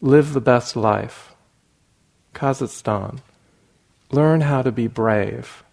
Live 0.01 0.33
the 0.33 0.41
best 0.41 0.75
life. 0.75 1.33
Kazakhstan. 2.33 3.19
Learn 4.11 4.41
how 4.41 4.61
to 4.61 4.71
be 4.71 4.87
brave. 4.87 5.63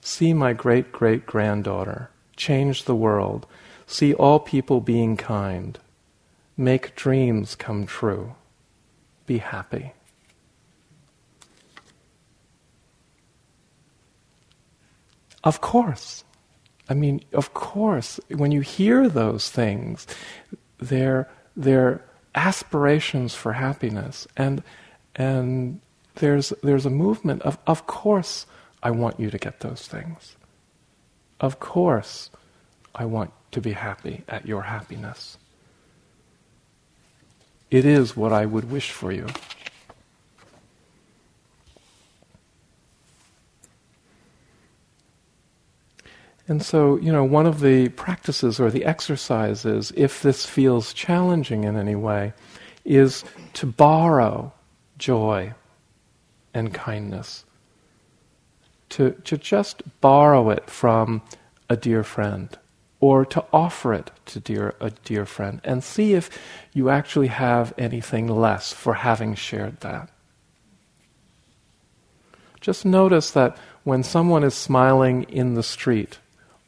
See 0.00 0.32
my 0.32 0.52
great 0.52 0.92
great 0.92 1.26
granddaughter. 1.26 2.10
Change 2.36 2.84
the 2.84 2.94
world. 2.94 3.46
See 3.86 4.14
all 4.14 4.38
people 4.38 4.80
being 4.80 5.16
kind. 5.16 5.78
Make 6.56 6.94
dreams 6.94 7.54
come 7.54 7.86
true. 7.86 8.34
Be 9.26 9.38
happy. 9.38 9.92
Of 15.42 15.60
course. 15.60 16.24
I 16.88 16.94
mean, 16.94 17.24
of 17.32 17.54
course, 17.54 18.20
when 18.28 18.52
you 18.52 18.60
hear 18.60 19.08
those 19.08 19.50
things, 19.50 20.06
they're, 20.78 21.28
they're 21.56 22.04
aspirations 22.34 23.34
for 23.34 23.52
happiness. 23.52 24.26
And, 24.36 24.62
and 25.14 25.80
there's, 26.16 26.52
there's 26.62 26.86
a 26.86 26.90
movement 26.90 27.42
of, 27.42 27.58
of 27.66 27.86
course, 27.86 28.46
I 28.82 28.90
want 28.90 29.18
you 29.18 29.30
to 29.30 29.38
get 29.38 29.60
those 29.60 29.86
things. 29.86 30.36
Of 31.40 31.58
course, 31.58 32.30
I 32.94 33.04
want 33.06 33.32
to 33.54 33.60
be 33.60 33.72
happy 33.72 34.22
at 34.28 34.46
your 34.46 34.62
happiness. 34.62 35.38
It 37.70 37.84
is 37.84 38.16
what 38.16 38.32
I 38.32 38.46
would 38.46 38.70
wish 38.70 38.90
for 38.90 39.12
you. 39.12 39.26
And 46.46 46.62
so, 46.62 46.96
you 46.96 47.10
know, 47.10 47.24
one 47.24 47.46
of 47.46 47.60
the 47.60 47.88
practices 47.90 48.60
or 48.60 48.70
the 48.70 48.84
exercises, 48.84 49.92
if 49.96 50.20
this 50.20 50.44
feels 50.44 50.92
challenging 50.92 51.64
in 51.64 51.76
any 51.76 51.94
way, 51.94 52.34
is 52.84 53.24
to 53.54 53.66
borrow 53.66 54.52
joy 54.98 55.54
and 56.52 56.74
kindness. 56.74 57.44
To, 58.90 59.12
to 59.24 59.38
just 59.38 59.82
borrow 60.00 60.50
it 60.50 60.68
from 60.68 61.22
a 61.70 61.76
dear 61.76 62.04
friend 62.04 62.56
or 63.04 63.22
to 63.22 63.44
offer 63.52 63.92
it 63.92 64.10
to 64.24 64.40
dear, 64.40 64.74
a 64.80 64.88
dear 64.88 65.26
friend 65.26 65.60
and 65.62 65.84
see 65.84 66.14
if 66.14 66.30
you 66.72 66.88
actually 66.88 67.26
have 67.26 67.74
anything 67.76 68.26
less 68.26 68.72
for 68.72 68.94
having 68.94 69.34
shared 69.34 69.78
that. 69.80 70.08
Just 72.62 72.86
notice 72.86 73.30
that 73.32 73.58
when 73.82 74.02
someone 74.02 74.42
is 74.42 74.54
smiling 74.54 75.24
in 75.24 75.52
the 75.52 75.62
street 75.62 76.18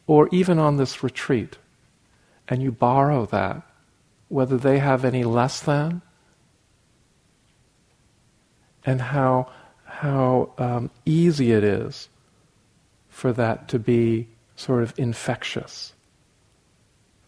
or 0.07 0.29
even 0.31 0.59
on 0.59 0.77
this 0.77 1.03
retreat 1.03 1.57
and 2.49 2.63
you 2.63 2.71
borrow 2.71 3.25
that, 3.25 3.63
whether 4.29 4.59
they 4.59 4.79
have 4.79 5.07
any 5.07 5.25
less 5.25 5.61
than, 5.61 6.03
and 8.85 9.01
how 9.01 9.51
how 9.87 10.51
um, 10.59 10.91
easy 11.07 11.53
it 11.53 11.65
is 11.65 12.11
for 13.09 13.33
that 13.33 13.69
to 13.69 13.79
be 13.79 14.29
sort 14.55 14.83
of 14.83 14.93
infectious. 14.99 15.95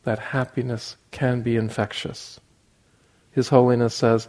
That 0.09 0.21
happiness 0.21 0.97
can 1.11 1.43
be 1.43 1.57
infectious. 1.57 2.41
His 3.31 3.51
Holiness 3.51 3.95
says, 3.95 4.27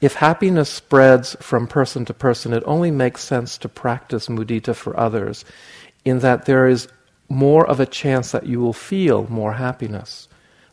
if 0.00 0.14
happiness 0.14 0.68
spreads 0.68 1.36
from 1.40 1.68
person 1.68 2.04
to 2.06 2.12
person, 2.12 2.52
it 2.52 2.64
only 2.66 2.90
makes 2.90 3.22
sense 3.22 3.56
to 3.58 3.68
practice 3.68 4.26
mudita 4.26 4.74
for 4.74 4.98
others, 4.98 5.44
in 6.04 6.18
that 6.18 6.46
there 6.46 6.66
is 6.66 6.88
more 7.28 7.64
of 7.64 7.78
a 7.78 7.86
chance 7.86 8.32
that 8.32 8.44
you 8.44 8.58
will 8.58 8.72
feel 8.72 9.28
more 9.30 9.52
happiness. 9.52 10.26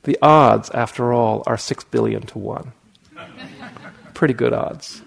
The 0.05 0.17
odds, 0.23 0.71
after 0.71 1.13
all, 1.13 1.43
are 1.45 1.55
six 1.55 1.83
billion 1.83 2.23
to 2.23 2.39
one. 2.39 2.71
Pretty 4.15 4.33
good 4.33 4.53
odds. 4.53 5.03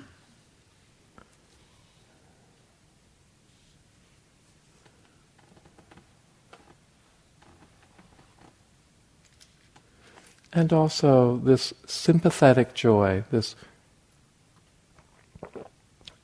And 10.53 10.73
also 10.73 11.38
this 11.38 11.73
sympathetic 11.87 12.75
joy, 12.75 13.25
this 13.31 13.57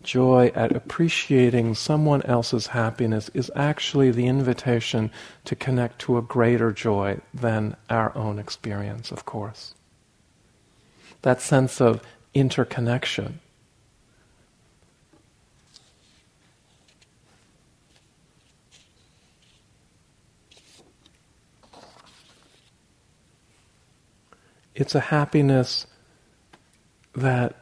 joy 0.02 0.52
at 0.54 0.74
appreciating 0.74 1.74
someone 1.74 2.22
else's 2.22 2.68
happiness 2.68 3.30
is 3.34 3.50
actually 3.54 4.10
the 4.10 4.26
invitation 4.26 5.10
to 5.44 5.56
connect 5.56 5.98
to 6.00 6.18
a 6.18 6.22
greater 6.22 6.72
joy 6.72 7.18
than 7.32 7.76
our 7.90 8.16
own 8.16 8.38
experience, 8.38 9.10
of 9.10 9.24
course. 9.24 9.74
That 11.22 11.40
sense 11.40 11.80
of 11.80 12.02
interconnection 12.34 13.40
It's 24.78 24.94
a 24.94 25.00
happiness 25.00 25.88
that 27.16 27.56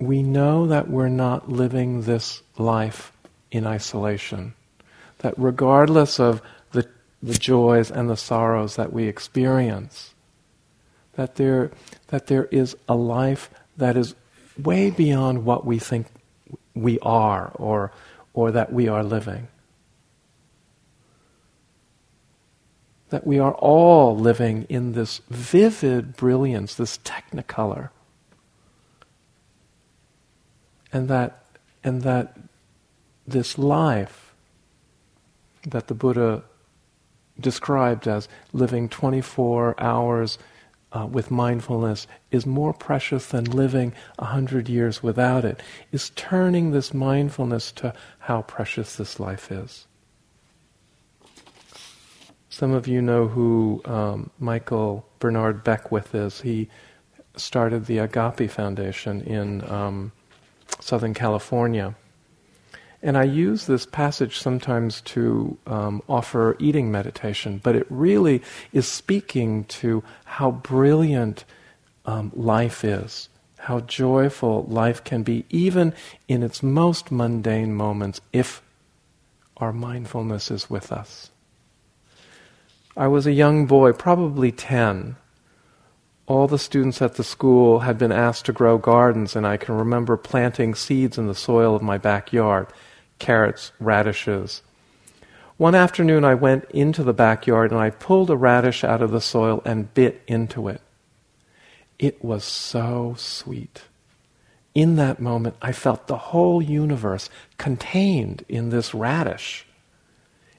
we 0.00 0.24
know 0.24 0.66
that 0.66 0.90
we're 0.90 1.08
not 1.08 1.48
living 1.48 2.02
this 2.02 2.42
life 2.56 3.12
in 3.52 3.64
isolation. 3.64 4.54
That 5.18 5.34
regardless 5.36 6.18
of 6.18 6.42
the, 6.72 6.88
the 7.22 7.34
joys 7.34 7.92
and 7.92 8.10
the 8.10 8.16
sorrows 8.16 8.74
that 8.74 8.92
we 8.92 9.04
experience, 9.04 10.12
that 11.12 11.36
there, 11.36 11.70
that 12.08 12.26
there 12.26 12.46
is 12.46 12.76
a 12.88 12.96
life 12.96 13.48
that 13.76 13.96
is 13.96 14.16
way 14.60 14.90
beyond 14.90 15.44
what 15.44 15.64
we 15.64 15.78
think 15.78 16.08
we 16.74 16.98
are 16.98 17.52
or, 17.54 17.92
or 18.34 18.50
that 18.50 18.72
we 18.72 18.88
are 18.88 19.04
living. 19.04 19.46
That 23.10 23.26
we 23.26 23.38
are 23.38 23.54
all 23.54 24.16
living 24.16 24.64
in 24.68 24.92
this 24.92 25.20
vivid 25.30 26.16
brilliance, 26.16 26.74
this 26.74 26.98
technicolor. 26.98 27.90
And 30.92 31.08
that, 31.08 31.44
and 31.82 32.02
that 32.02 32.36
this 33.26 33.58
life 33.58 34.34
that 35.66 35.88
the 35.88 35.94
Buddha 35.94 36.42
described 37.38 38.08
as 38.08 38.28
living 38.52 38.88
24 38.88 39.74
hours 39.78 40.38
uh, 40.92 41.06
with 41.06 41.30
mindfulness 41.30 42.06
is 42.30 42.46
more 42.46 42.72
precious 42.72 43.26
than 43.26 43.44
living 43.44 43.92
hundred 44.18 44.68
years 44.68 45.02
without 45.02 45.44
it, 45.44 45.62
is 45.92 46.10
turning 46.10 46.70
this 46.70 46.94
mindfulness 46.94 47.70
to 47.72 47.92
how 48.20 48.42
precious 48.42 48.96
this 48.96 49.20
life 49.20 49.52
is. 49.52 49.87
Some 52.58 52.72
of 52.72 52.88
you 52.88 53.00
know 53.00 53.28
who 53.28 53.80
um, 53.84 54.30
Michael 54.40 55.06
Bernard 55.20 55.62
Beckwith 55.62 56.12
is. 56.12 56.40
He 56.40 56.68
started 57.36 57.86
the 57.86 57.98
Agape 57.98 58.50
Foundation 58.50 59.20
in 59.20 59.62
um, 59.70 60.10
Southern 60.80 61.14
California. 61.14 61.94
And 63.00 63.16
I 63.16 63.22
use 63.22 63.66
this 63.66 63.86
passage 63.86 64.38
sometimes 64.38 65.02
to 65.02 65.56
um, 65.68 66.02
offer 66.08 66.56
eating 66.58 66.90
meditation, 66.90 67.60
but 67.62 67.76
it 67.76 67.86
really 67.90 68.42
is 68.72 68.88
speaking 68.88 69.62
to 69.66 70.02
how 70.24 70.50
brilliant 70.50 71.44
um, 72.06 72.32
life 72.34 72.82
is, 72.82 73.28
how 73.58 73.78
joyful 73.78 74.64
life 74.64 75.04
can 75.04 75.22
be, 75.22 75.44
even 75.48 75.94
in 76.26 76.42
its 76.42 76.60
most 76.60 77.12
mundane 77.12 77.72
moments, 77.72 78.20
if 78.32 78.62
our 79.58 79.72
mindfulness 79.72 80.50
is 80.50 80.68
with 80.68 80.90
us. 80.90 81.30
I 82.98 83.06
was 83.06 83.28
a 83.28 83.32
young 83.32 83.66
boy, 83.66 83.92
probably 83.92 84.50
10. 84.50 85.14
All 86.26 86.48
the 86.48 86.58
students 86.58 87.00
at 87.00 87.14
the 87.14 87.22
school 87.22 87.78
had 87.78 87.96
been 87.96 88.10
asked 88.10 88.46
to 88.46 88.52
grow 88.52 88.76
gardens, 88.76 89.36
and 89.36 89.46
I 89.46 89.56
can 89.56 89.76
remember 89.76 90.16
planting 90.16 90.74
seeds 90.74 91.16
in 91.16 91.28
the 91.28 91.34
soil 91.34 91.76
of 91.76 91.82
my 91.82 91.96
backyard 91.96 92.66
carrots, 93.20 93.70
radishes. 93.78 94.62
One 95.58 95.76
afternoon, 95.76 96.24
I 96.24 96.34
went 96.34 96.64
into 96.70 97.04
the 97.04 97.12
backyard 97.12 97.70
and 97.70 97.80
I 97.80 97.90
pulled 97.90 98.30
a 98.30 98.36
radish 98.36 98.82
out 98.82 99.00
of 99.00 99.12
the 99.12 99.20
soil 99.20 99.62
and 99.64 99.94
bit 99.94 100.22
into 100.26 100.66
it. 100.68 100.80
It 102.00 102.24
was 102.24 102.44
so 102.44 103.14
sweet. 103.16 103.82
In 104.74 104.96
that 104.96 105.20
moment, 105.20 105.56
I 105.62 105.70
felt 105.72 106.06
the 106.06 106.16
whole 106.16 106.62
universe 106.62 107.30
contained 107.58 108.44
in 108.48 108.70
this 108.70 108.92
radish. 108.94 109.66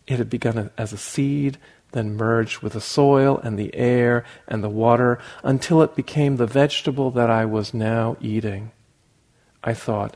It 0.05 0.17
had 0.17 0.29
begun 0.29 0.71
as 0.77 0.91
a 0.91 0.97
seed, 0.97 1.57
then 1.91 2.15
merged 2.15 2.59
with 2.59 2.73
the 2.73 2.81
soil 2.81 3.39
and 3.43 3.57
the 3.57 3.73
air 3.75 4.23
and 4.47 4.63
the 4.63 4.69
water 4.69 5.19
until 5.43 5.81
it 5.81 5.95
became 5.95 6.37
the 6.37 6.45
vegetable 6.45 7.11
that 7.11 7.29
I 7.29 7.45
was 7.45 7.73
now 7.73 8.15
eating. 8.21 8.71
I 9.63 9.73
thought, 9.73 10.15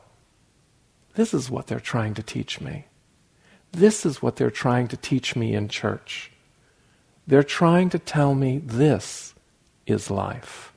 this 1.16 1.34
is 1.34 1.50
what 1.50 1.68
they're 1.68 1.80
trying 1.80 2.14
to 2.16 2.24
teach 2.24 2.62
me. 2.62 2.86
This 3.72 4.06
is 4.06 4.22
what 4.22 4.36
they're 4.36 4.52
trying 4.52 4.88
to 4.90 4.98
teach 4.98 5.36
me 5.36 5.54
in 5.54 5.68
church. 5.68 6.32
They're 7.26 7.44
trying 7.44 7.90
to 7.92 8.00
tell 8.00 8.36
me 8.36 8.60
this 8.60 9.34
is 9.86 10.12
life. 10.12 10.74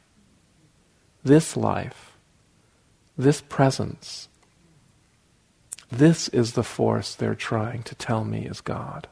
This 1.23 1.57
life. 1.57 2.17
This 3.19 3.41
presence. 3.41 4.29
This 5.91 6.29
is 6.29 6.53
the 6.53 6.63
force 6.63 7.15
they're 7.15 7.35
trying 7.35 7.83
to 7.85 7.95
tell 7.95 8.25
me 8.25 8.47
is 8.47 8.61
God. 8.61 9.09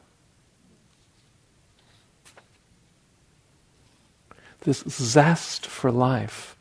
This 4.65 4.83
zest 4.89 5.65
for 5.65 5.91
life 5.91 6.55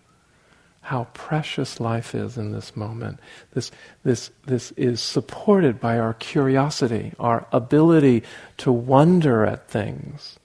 how 0.84 1.04
precious 1.14 1.80
life 1.80 2.14
is 2.14 2.36
in 2.36 2.52
this 2.52 2.76
moment. 2.76 3.18
This, 3.54 3.70
this, 4.02 4.30
this 4.44 4.70
is 4.72 5.00
supported 5.00 5.80
by 5.80 5.98
our 5.98 6.12
curiosity, 6.12 7.14
our 7.18 7.46
ability 7.52 8.22
to 8.58 8.70
wonder 8.70 9.46
at 9.46 9.66
things, 9.66 10.38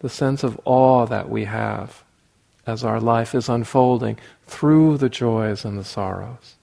the 0.00 0.10
sense 0.10 0.44
of 0.44 0.60
awe 0.66 1.06
that 1.06 1.30
we 1.30 1.46
have 1.46 2.04
as 2.66 2.84
our 2.84 3.00
life 3.00 3.34
is 3.34 3.48
unfolding 3.48 4.18
through 4.46 4.98
the 4.98 5.08
joys 5.08 5.64
and 5.64 5.78
the 5.78 5.84
sorrows. 5.84 6.56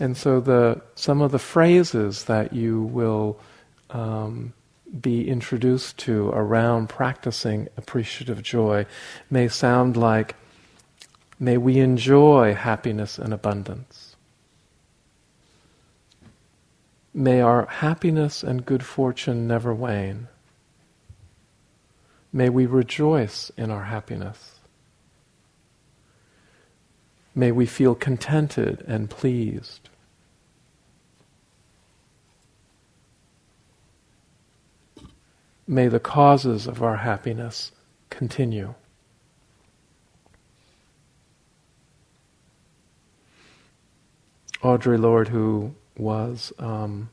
And 0.00 0.16
so 0.16 0.40
the 0.40 0.82
some 0.96 1.22
of 1.22 1.30
the 1.30 1.38
phrases 1.38 2.24
that 2.24 2.52
you 2.52 2.82
will 2.82 3.38
um, 3.92 4.52
be 5.00 5.28
introduced 5.28 5.96
to 5.98 6.28
around 6.30 6.88
practicing 6.88 7.68
appreciative 7.76 8.42
joy 8.42 8.86
may 9.30 9.48
sound 9.48 9.96
like, 9.96 10.34
may 11.38 11.56
we 11.56 11.78
enjoy 11.78 12.54
happiness 12.54 13.18
and 13.18 13.32
abundance. 13.32 14.16
May 17.14 17.40
our 17.40 17.66
happiness 17.66 18.42
and 18.42 18.64
good 18.64 18.84
fortune 18.84 19.46
never 19.46 19.74
wane. 19.74 20.28
May 22.32 22.48
we 22.48 22.64
rejoice 22.64 23.50
in 23.56 23.70
our 23.70 23.84
happiness. 23.84 24.60
May 27.34 27.52
we 27.52 27.66
feel 27.66 27.94
contented 27.94 28.82
and 28.86 29.10
pleased. 29.10 29.88
May 35.72 35.88
the 35.88 35.98
causes 35.98 36.66
of 36.66 36.82
our 36.82 36.98
happiness 36.98 37.72
continue. 38.10 38.74
Audre 44.62 45.00
Lorde, 45.00 45.28
who 45.28 45.74
was 45.96 46.52
um, 46.58 47.08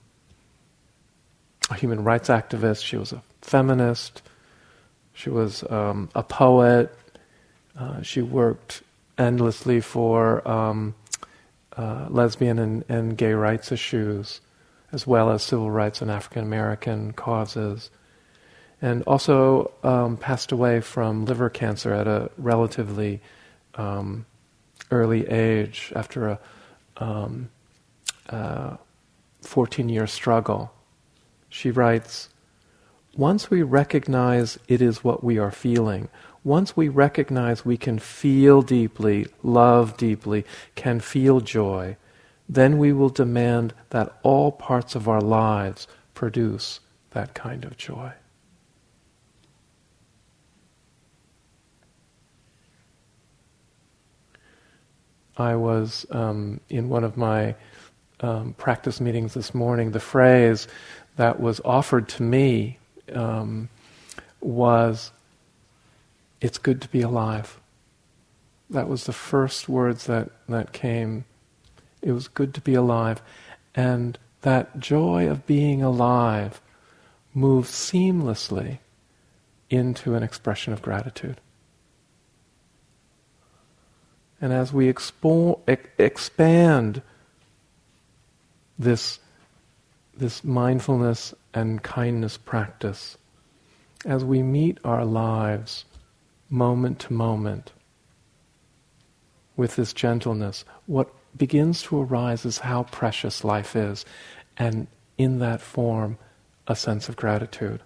a 1.72 1.76
human 1.76 2.04
rights 2.04 2.28
activist, 2.28 2.84
she 2.84 2.98
was 2.98 3.13
a 3.13 3.24
feminist, 3.41 4.22
she 5.13 5.30
was 5.30 5.63
um, 5.72 6.10
a 6.13 6.22
poet, 6.22 6.93
uh, 7.78 8.02
she 8.02 8.22
worked 8.22 8.84
endlessly 9.17 9.80
for 9.80 10.45
um, 10.48 10.93
uh, 11.78 12.08
lesbian 12.10 12.60
and, 12.60 12.84
and 12.89 13.17
gay 13.17 13.34
rights 13.34 13.72
issues, 13.72 14.41
as 14.91 15.08
well 15.08 15.32
as 15.32 15.41
civil 15.41 15.72
rights 15.72 16.02
and 16.02 16.12
African 16.12 16.43
American 16.43 17.13
causes 17.13 17.89
and 18.82 19.04
also 19.04 19.72
um, 19.84 20.18
passed 20.18 20.52
away 20.52 20.80
from 20.82 21.26
liver 21.26 21.50
cancer 21.50 21.94
at 21.94 22.08
a 22.08 22.32
relatively 22.38 23.22
um, 23.76 24.26
early 24.92 25.28
age 25.28 25.92
after 25.96 26.28
a 26.30 26.39
um, 26.98 27.50
uh, 28.30 28.78
14 29.42 29.89
year 29.89 30.08
struggle. 30.08 30.72
She 31.50 31.72
writes 31.72 32.30
Once 33.15 33.50
we 33.50 33.63
recognize 33.63 34.60
it 34.68 34.82
is 34.82 35.04
what 35.04 35.24
we 35.24 35.38
are 35.38 35.52
feeling, 35.52 36.10
once 36.44 36.76
we 36.78 36.88
recognize 36.88 37.65
we 37.65 37.78
can 37.78 38.00
feel 38.00 38.62
deeply, 38.62 39.28
love 39.44 39.98
deeply, 39.98 40.46
can 40.76 41.00
feel 41.00 41.42
joy, 41.42 41.98
then 42.48 42.78
we 42.78 42.94
will 42.94 43.10
demand 43.10 43.74
that 43.89 44.18
all 44.24 44.52
parts 44.52 44.96
of 44.96 45.08
our 45.08 45.22
lives 45.22 45.88
produce 46.13 46.80
that 47.12 47.34
kind 47.34 47.65
of 47.65 47.78
joy. 47.78 48.12
I 55.39 55.56
was 55.56 56.06
um, 56.12 56.60
in 56.69 56.89
one 56.89 57.04
of 57.04 57.17
my 57.17 57.56
um, 58.21 58.54
practice 58.54 58.99
meetings 58.99 59.34
this 59.34 59.54
morning, 59.54 59.91
the 59.91 59.99
phrase 59.99 60.67
that 61.15 61.39
was 61.39 61.62
offered 61.63 62.10
to 62.10 62.23
me 62.23 62.78
um, 63.13 63.69
was, 64.41 65.12
It's 66.41 66.58
good 66.58 66.82
to 66.82 66.89
be 66.89 67.02
alive. 67.02 67.60
That 68.69 68.88
was 68.88 69.06
the 69.06 69.13
first 69.13 69.67
words 69.67 70.06
that, 70.06 70.30
that 70.47 70.73
came. 70.73 71.25
It 72.02 72.12
was 72.12 72.28
good 72.28 72.54
to 72.54 72.62
be 72.62 72.75
alive. 72.75 73.21
And 73.73 74.17
that 74.41 74.80
joy 74.80 75.28
of 75.28 75.45
being 75.45 75.82
alive 75.82 76.62
moves 77.34 77.69
seamlessly 77.69 78.80
into 79.69 80.15
an 80.15 80.23
expression 80.23 80.73
of 80.73 80.82
gratitude. 80.82 81.39
And 84.41 84.54
as 84.54 84.71
we 84.71 84.91
expo- 84.91 85.60
expand 85.97 87.02
this, 88.78 89.19
this 90.17 90.43
mindfulness 90.43 91.34
and 91.54 91.84
kindness 91.84 92.38
practice, 92.38 93.17
as 94.06 94.23
we 94.23 94.41
meet 94.41 94.78
our 94.84 95.04
lives 95.04 95.86
moment 96.49 96.99
to 96.99 97.13
moment 97.13 97.73
with 99.58 99.75
this 99.75 99.91
gentleness, 99.91 100.63
what 100.86 101.10
begins 101.36 101.84
to 101.84 102.02
arise 102.02 102.45
is 102.45 102.60
how 102.60 102.84
precious 102.84 103.43
life 103.43 103.75
is, 103.75 104.06
and 104.58 104.88
in 105.17 105.39
that 105.39 105.60
form, 105.60 106.17
a 106.65 106.75
sense 106.75 107.10
of 107.10 107.17
gratitude. 107.17 107.82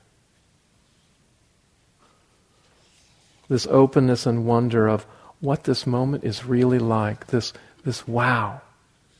This 3.50 3.66
openness 3.68 4.26
and 4.26 4.46
wonder 4.46 4.88
of, 4.88 5.06
what 5.44 5.66
this 5.66 5.86
moment 5.86 6.24
is 6.24 6.46
really 6.46 6.80
like, 6.80 7.28
this, 7.28 7.52
this 7.84 8.08
wow. 8.08 8.62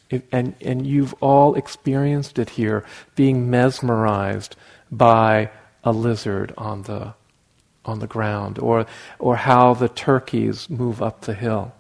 It, 0.10 0.26
and, 0.32 0.56
and 0.62 0.88
you've 0.88 1.14
all 1.20 1.56
experienced 1.56 2.40
it 2.40 2.52
here, 2.52 2.86
being 3.14 3.50
mesmerized 3.50 4.56
by 4.90 5.52
a 5.84 5.92
lizard 5.92 6.54
on 6.58 6.84
the, 6.84 7.14
on 7.84 8.00
the 8.00 8.08
ground, 8.08 8.58
or, 8.58 8.86
or 9.20 9.36
how 9.36 9.74
the 9.74 9.90
turkeys 9.90 10.70
move 10.70 11.02
up 11.02 11.22
the 11.22 11.34
hill. 11.34 11.74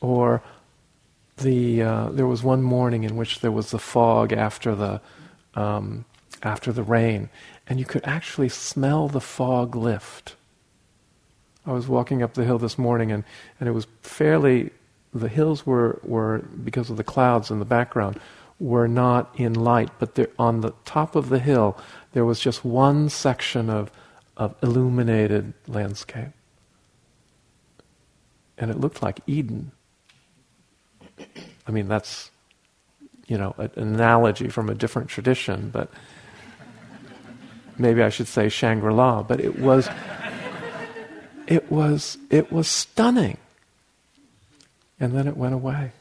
Or 0.00 0.42
the, 1.38 1.82
uh, 1.82 2.10
there 2.10 2.28
was 2.28 2.44
one 2.44 2.62
morning 2.62 3.02
in 3.02 3.16
which 3.16 3.40
there 3.40 3.50
was 3.50 3.72
the 3.72 3.80
fog 3.80 4.32
after 4.32 4.76
the, 4.76 5.00
um, 5.54 6.04
after 6.44 6.70
the 6.70 6.84
rain, 6.84 7.30
and 7.66 7.80
you 7.80 7.84
could 7.84 8.04
actually 8.04 8.48
smell 8.48 9.08
the 9.08 9.20
fog 9.20 9.74
lift. 9.74 10.36
I 11.70 11.72
was 11.72 11.86
walking 11.86 12.22
up 12.22 12.34
the 12.34 12.44
hill 12.44 12.58
this 12.58 12.76
morning, 12.78 13.12
and, 13.12 13.22
and 13.60 13.68
it 13.68 13.72
was 13.72 13.86
fairly, 14.02 14.70
the 15.14 15.28
hills 15.28 15.64
were, 15.64 16.00
were, 16.02 16.40
because 16.64 16.90
of 16.90 16.96
the 16.96 17.04
clouds 17.04 17.50
in 17.50 17.60
the 17.60 17.64
background, 17.64 18.18
were 18.58 18.88
not 18.88 19.32
in 19.36 19.54
light, 19.54 19.90
but 20.00 20.16
there, 20.16 20.28
on 20.36 20.62
the 20.62 20.72
top 20.84 21.14
of 21.14 21.28
the 21.28 21.38
hill, 21.38 21.78
there 22.12 22.24
was 22.24 22.40
just 22.40 22.64
one 22.64 23.08
section 23.08 23.70
of, 23.70 23.92
of 24.36 24.56
illuminated 24.62 25.54
landscape. 25.68 26.32
and 28.60 28.70
it 28.70 28.78
looked 28.78 29.02
like 29.02 29.20
Eden. 29.26 29.72
I 31.66 31.70
mean, 31.72 31.88
that's, 31.88 32.30
you 33.26 33.38
know, 33.38 33.54
an 33.58 33.70
analogy 33.76 34.48
from 34.48 34.68
a 34.68 34.74
different 34.74 35.08
tradition, 35.08 35.70
but 35.70 35.90
maybe 37.78 38.02
I 38.02 38.10
should 38.10 38.28
say 38.28 38.48
Shangri 38.50 38.92
La, 38.92 39.22
but 39.22 39.40
it 39.40 39.58
was, 39.58 39.88
it 41.50 41.70
was, 41.70 42.16
it 42.30 42.50
was 42.50 42.68
stunning. 42.68 43.36
And 45.00 45.12
then 45.12 45.26
it 45.26 45.36
went 45.36 45.54
away. 45.54 45.92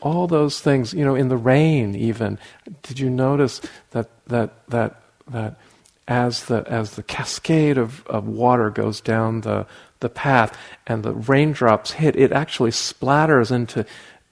All 0.00 0.26
those 0.26 0.60
things, 0.60 0.94
you 0.94 1.04
know, 1.04 1.14
in 1.14 1.28
the 1.28 1.36
rain 1.36 1.94
even. 1.94 2.38
Did 2.82 2.98
you 2.98 3.10
notice 3.10 3.60
that 3.90 4.08
that 4.28 4.66
that 4.68 5.02
that 5.28 5.60
as 6.08 6.44
the 6.44 6.64
as 6.66 6.92
the 6.92 7.02
cascade 7.02 7.76
of, 7.76 8.06
of 8.06 8.26
water 8.26 8.70
goes 8.70 9.02
down 9.02 9.42
the 9.42 9.66
the 9.98 10.08
path 10.08 10.56
and 10.86 11.02
the 11.02 11.12
raindrops 11.12 11.92
hit, 11.92 12.16
it 12.16 12.32
actually 12.32 12.70
splatters 12.70 13.52
into 13.52 13.84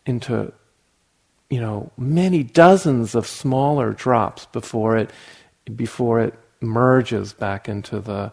into 0.06 0.52
you 1.50 1.60
know 1.60 1.90
many 1.98 2.42
dozens 2.42 3.14
of 3.14 3.26
smaller 3.26 3.92
drops 3.92 4.46
before 4.46 4.96
it 4.96 5.10
before 5.76 6.20
it 6.20 6.32
merges 6.62 7.34
back 7.34 7.68
into 7.68 8.00
the 8.00 8.32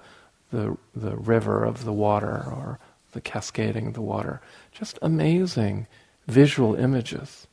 the 0.55 0.77
the 0.95 1.15
river 1.15 1.63
of 1.63 1.83
the 1.83 1.93
water 1.93 2.43
or 2.47 2.79
the 3.11 3.21
cascading 3.21 3.87
of 3.87 3.93
the 3.93 4.01
water. 4.01 4.41
Just 4.71 4.97
amazing 5.01 5.87
visual 6.27 6.75
images. 6.75 7.47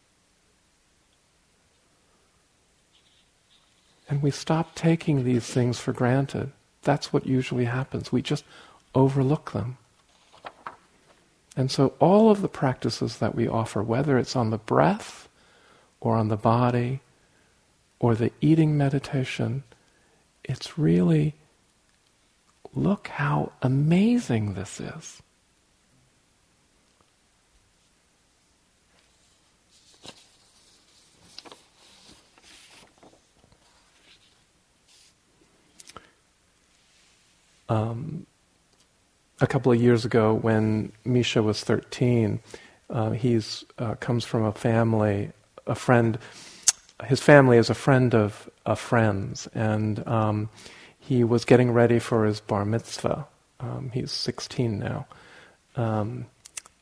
And 4.09 4.23
we 4.23 4.31
stop 4.31 4.75
taking 4.75 5.25
these 5.25 5.47
things 5.47 5.79
for 5.79 5.93
granted. 5.93 6.53
That's 6.83 7.13
what 7.13 7.27
usually 7.27 7.65
happens. 7.65 8.13
We 8.13 8.23
just 8.23 8.45
overlook 8.95 9.53
them. 9.53 9.79
And 11.57 11.71
so, 11.71 11.95
all 11.99 12.31
of 12.31 12.43
the 12.43 12.49
practices 12.49 13.19
that 13.19 13.35
we 13.35 13.47
offer, 13.47 13.83
whether 13.83 14.19
it's 14.19 14.37
on 14.37 14.51
the 14.51 14.59
breath 14.59 15.29
or 16.01 16.17
on 16.17 16.29
the 16.29 16.37
body 16.37 17.01
or 18.01 18.15
the 18.15 18.33
eating 18.41 18.77
meditation, 18.77 19.63
it's 20.45 20.79
really 20.79 21.35
look 22.75 23.09
how 23.09 23.53
amazing 23.63 24.55
this 24.55 24.81
is. 24.81 25.23
Um, 37.69 38.27
a 39.41 39.47
couple 39.47 39.73
of 39.73 39.81
years 39.81 40.05
ago, 40.05 40.35
when 40.35 40.93
Misha 41.07 41.43
was 41.43 41.65
13, 41.65 42.39
uh, 42.91 43.11
he's 43.11 43.65
uh, 43.79 43.95
comes 43.95 44.25
from 44.25 44.45
a 44.45 44.53
family, 44.53 45.33
a 45.67 45.75
friend. 45.75 46.19
His 47.05 47.21
family 47.21 47.57
is 47.57 47.71
a 47.71 47.75
friend 47.75 48.15
of 48.15 48.51
a 48.67 48.77
friend's, 48.77 49.47
and 49.55 50.07
um, 50.07 50.51
he 51.03 51.25
was 51.25 51.45
getting 51.45 51.73
ready 51.73 51.99
for 51.99 52.25
his 52.25 52.41
bar 52.41 52.65
mitzvah. 52.65 53.27
Um, 53.59 53.91
he's 53.93 54.13
16 54.13 54.79
now, 54.79 55.07
um, 55.77 56.27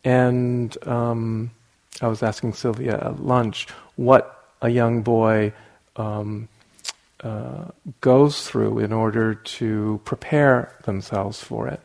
and 0.04 0.76
um, 0.87 1.50
I 2.00 2.09
was 2.09 2.22
asking 2.22 2.52
Sylvia 2.52 2.98
at 2.98 3.22
lunch 3.22 3.66
what 3.96 4.46
a 4.62 4.68
young 4.68 5.02
boy 5.02 5.52
um, 5.96 6.48
uh, 7.22 7.66
goes 8.00 8.46
through 8.46 8.78
in 8.78 8.92
order 8.92 9.35
to 9.35 10.00
prepare 10.04 10.74
themselves 10.85 11.42
for 11.42 11.68
it. 11.68 11.80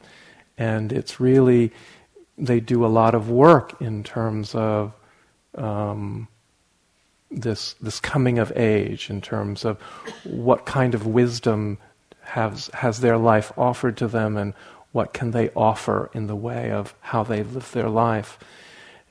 And 0.58 0.94
it's 0.94 1.20
really, 1.20 1.72
they 2.38 2.60
do 2.60 2.86
a 2.86 2.88
lot 2.88 3.16
of 3.16 3.30
work 3.30 3.82
in 3.82 4.04
terms 4.04 4.56
of 4.56 4.94
um, 5.56 6.28
this, 7.30 7.76
this 7.82 8.00
coming 8.00 8.40
of 8.40 8.54
age, 8.56 9.10
in 9.10 9.20
terms 9.22 9.66
of 9.66 9.82
what 10.24 10.66
kind 10.66 10.94
of 10.94 11.06
wisdom 11.06 11.78
has, 12.26 12.70
has 12.74 13.02
their 13.02 13.18
life 13.18 13.52
offered 13.58 13.98
to 13.98 14.08
them 14.08 14.38
and 14.38 14.54
what 14.92 15.14
can 15.14 15.32
they 15.32 15.50
offer 15.52 16.10
in 16.14 16.28
the 16.28 16.36
way 16.36 16.72
of 16.72 16.96
how 17.02 17.24
they 17.24 17.44
live 17.44 17.72
their 17.72 17.90
life. 17.90 18.40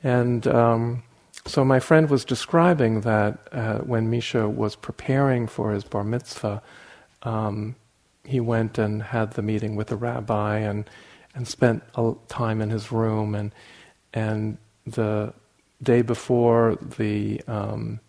And 0.02 0.46
um, 0.46 1.02
so 1.46 1.64
my 1.64 1.80
friend 1.80 2.08
was 2.08 2.24
describing 2.24 3.02
that 3.02 3.38
uh, 3.52 3.78
when 3.78 4.10
Misha 4.10 4.48
was 4.48 4.76
preparing 4.76 5.46
for 5.46 5.72
his 5.72 5.84
bar 5.84 6.04
mitzvah, 6.04 6.62
um, 7.22 7.76
he 8.24 8.40
went 8.40 8.78
and 8.78 9.02
had 9.02 9.32
the 9.32 9.42
meeting 9.42 9.76
with 9.76 9.88
the 9.88 9.96
rabbi 9.96 10.58
and 10.58 10.88
and 11.34 11.48
spent 11.48 11.82
time 12.28 12.60
in 12.60 12.70
his 12.70 12.92
room 12.92 13.34
and 13.34 13.52
and 14.12 14.56
the 14.86 15.32
day 15.82 16.00
before 16.00 16.76
the 16.80 17.40
um, 17.48 18.00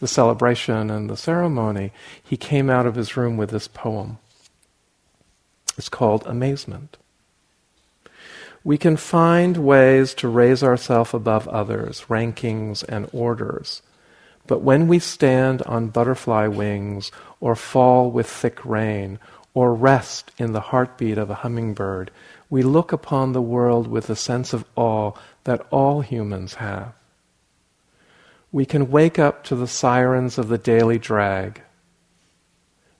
the 0.00 0.08
celebration 0.08 0.90
and 0.90 1.08
the 1.08 1.16
ceremony, 1.16 1.92
he 2.22 2.36
came 2.36 2.68
out 2.68 2.86
of 2.86 2.94
his 2.94 3.16
room 3.16 3.36
with 3.36 3.50
this 3.50 3.68
poem. 3.68 4.18
It's 5.76 5.88
called 5.88 6.26
Amazement. 6.26 6.96
We 8.62 8.78
can 8.78 8.96
find 8.96 9.58
ways 9.58 10.14
to 10.14 10.28
raise 10.28 10.62
ourselves 10.62 11.12
above 11.12 11.46
others, 11.48 12.06
rankings 12.08 12.82
and 12.88 13.08
orders. 13.12 13.82
But 14.46 14.62
when 14.62 14.88
we 14.88 14.98
stand 14.98 15.62
on 15.62 15.88
butterfly 15.88 16.46
wings, 16.46 17.10
or 17.40 17.56
fall 17.56 18.10
with 18.10 18.26
thick 18.26 18.64
rain, 18.64 19.18
or 19.52 19.74
rest 19.74 20.30
in 20.38 20.52
the 20.52 20.60
heartbeat 20.60 21.18
of 21.18 21.30
a 21.30 21.36
hummingbird, 21.36 22.10
we 22.48 22.62
look 22.62 22.92
upon 22.92 23.32
the 23.32 23.42
world 23.42 23.86
with 23.86 24.08
a 24.08 24.16
sense 24.16 24.52
of 24.52 24.64
awe 24.76 25.12
that 25.44 25.66
all 25.70 26.00
humans 26.00 26.54
have. 26.54 26.94
We 28.50 28.64
can 28.64 28.90
wake 28.90 29.18
up 29.18 29.44
to 29.44 29.56
the 29.56 29.66
sirens 29.66 30.38
of 30.38 30.48
the 30.48 30.58
daily 30.58 30.98
drag. 30.98 31.60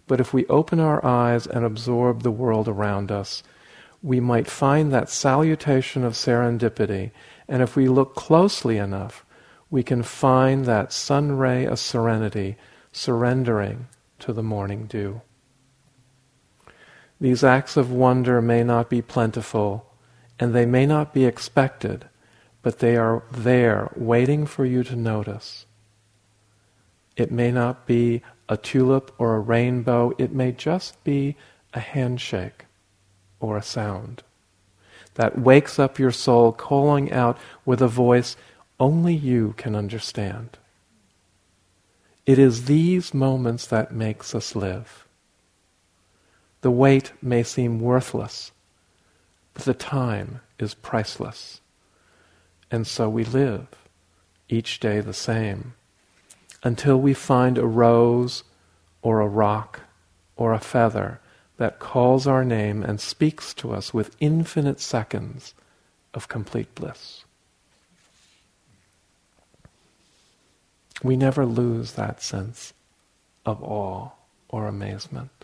But 0.07 0.21
if 0.21 0.35
we 0.35 0.47
open 0.47 0.81
our 0.81 1.05
eyes 1.05 1.47
and 1.47 1.65
absorb 1.65 2.23
the 2.23 2.31
world 2.31 2.69
around 2.69 3.11
us, 3.11 3.43
we 4.03 4.21
might 4.21 4.51
find 4.51 4.93
that 4.93 5.09
salutation 5.09 6.05
of 6.05 6.13
serendipity, 6.13 7.11
and 7.49 7.63
if 7.63 7.75
we 7.75 7.89
look 7.89 8.15
closely 8.15 8.77
enough, 8.77 9.25
we 9.71 9.83
can 9.83 10.03
find 10.03 10.67
that 10.67 10.93
sun 10.93 11.33
ray 11.33 11.65
of 11.65 11.79
serenity 11.79 12.57
surrendering 12.93 13.87
to 14.19 14.33
the 14.33 14.43
morning 14.43 14.87
dew. 14.87 15.23
These 17.21 17.43
acts 17.43 17.77
of 17.77 17.91
wonder 17.91 18.43
may 18.43 18.63
not 18.63 18.91
be 18.91 19.01
plentiful, 19.01 19.91
and 20.39 20.55
they 20.55 20.67
may 20.67 20.85
not 20.85 21.15
be 21.15 21.25
expected, 21.25 22.07
but 22.61 22.81
they 22.81 22.97
are 22.97 23.23
there 23.31 23.91
waiting 23.97 24.45
for 24.45 24.67
you 24.67 24.85
to 24.85 24.97
notice. 24.97 25.65
It 27.17 27.31
may 27.31 27.51
not 27.51 27.87
be 27.87 28.23
a 28.49 28.57
tulip 28.57 29.13
or 29.19 29.35
a 29.35 29.41
rainbow, 29.41 30.13
it 30.19 30.33
may 30.33 30.53
just 30.53 31.03
be 31.05 31.37
a 31.73 31.81
handshake 31.81 32.67
or 33.41 33.57
a 33.57 33.63
sound 33.63 34.23
that 35.15 35.39
wakes 35.39 35.79
up 35.79 35.99
your 35.99 36.11
soul, 36.11 36.53
calling 36.53 37.13
out 37.13 37.39
with 37.65 37.81
a 37.81 37.89
voice 37.89 38.37
only 38.79 39.15
you 39.15 39.55
can 39.57 39.77
understand. 39.77 40.59
It 42.27 42.39
is 42.39 42.65
these 42.65 43.15
moments 43.15 43.67
that 43.67 43.93
makes 43.93 44.35
us 44.35 44.57
live. 44.57 45.07
The 46.63 46.71
wait 46.71 47.13
may 47.23 47.43
seem 47.43 47.79
worthless, 47.79 48.51
but 49.53 49.65
the 49.65 49.75
time 49.75 50.41
is 50.59 50.75
priceless. 50.75 51.61
And 52.71 52.87
so 52.87 53.09
we 53.09 53.25
live, 53.25 53.69
each 54.49 54.81
day 54.81 55.01
the 55.01 55.13
same, 55.13 55.75
until 56.65 56.97
we 56.97 57.15
find 57.15 57.59
a 57.59 57.67
rose 57.67 58.43
or 59.03 59.21
a 59.21 59.29
rock 59.29 59.81
or 60.37 60.53
a 60.53 60.59
feather 60.59 61.21
that 61.59 61.79
calls 61.79 62.27
our 62.27 62.45
name 62.45 62.83
and 62.83 63.01
speaks 63.01 63.55
to 63.55 63.73
us 63.73 63.95
with 63.95 64.17
infinite 64.19 64.81
seconds 64.81 65.55
of 66.13 66.27
complete 66.27 66.75
bliss. 66.75 67.25
We 71.03 71.17
never 71.17 71.45
lose 71.45 71.93
that 71.93 72.23
sense 72.23 72.73
of 73.45 73.63
awe 73.63 74.11
or 74.49 74.67
amazement. 74.67 75.44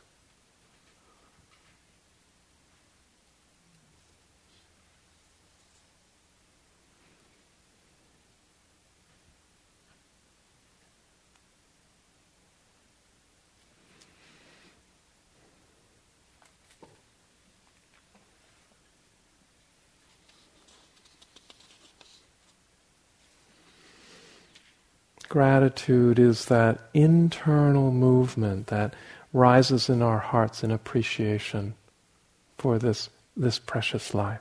Gratitude 25.30 26.18
is 26.18 26.46
that 26.46 26.80
internal 26.92 27.92
movement 27.92 28.66
that 28.66 28.94
rises 29.32 29.88
in 29.88 30.02
our 30.02 30.18
hearts 30.18 30.64
in 30.64 30.72
appreciation 30.72 31.74
for 32.58 32.80
this, 32.80 33.10
this 33.36 33.60
precious 33.60 34.12
life. 34.12 34.40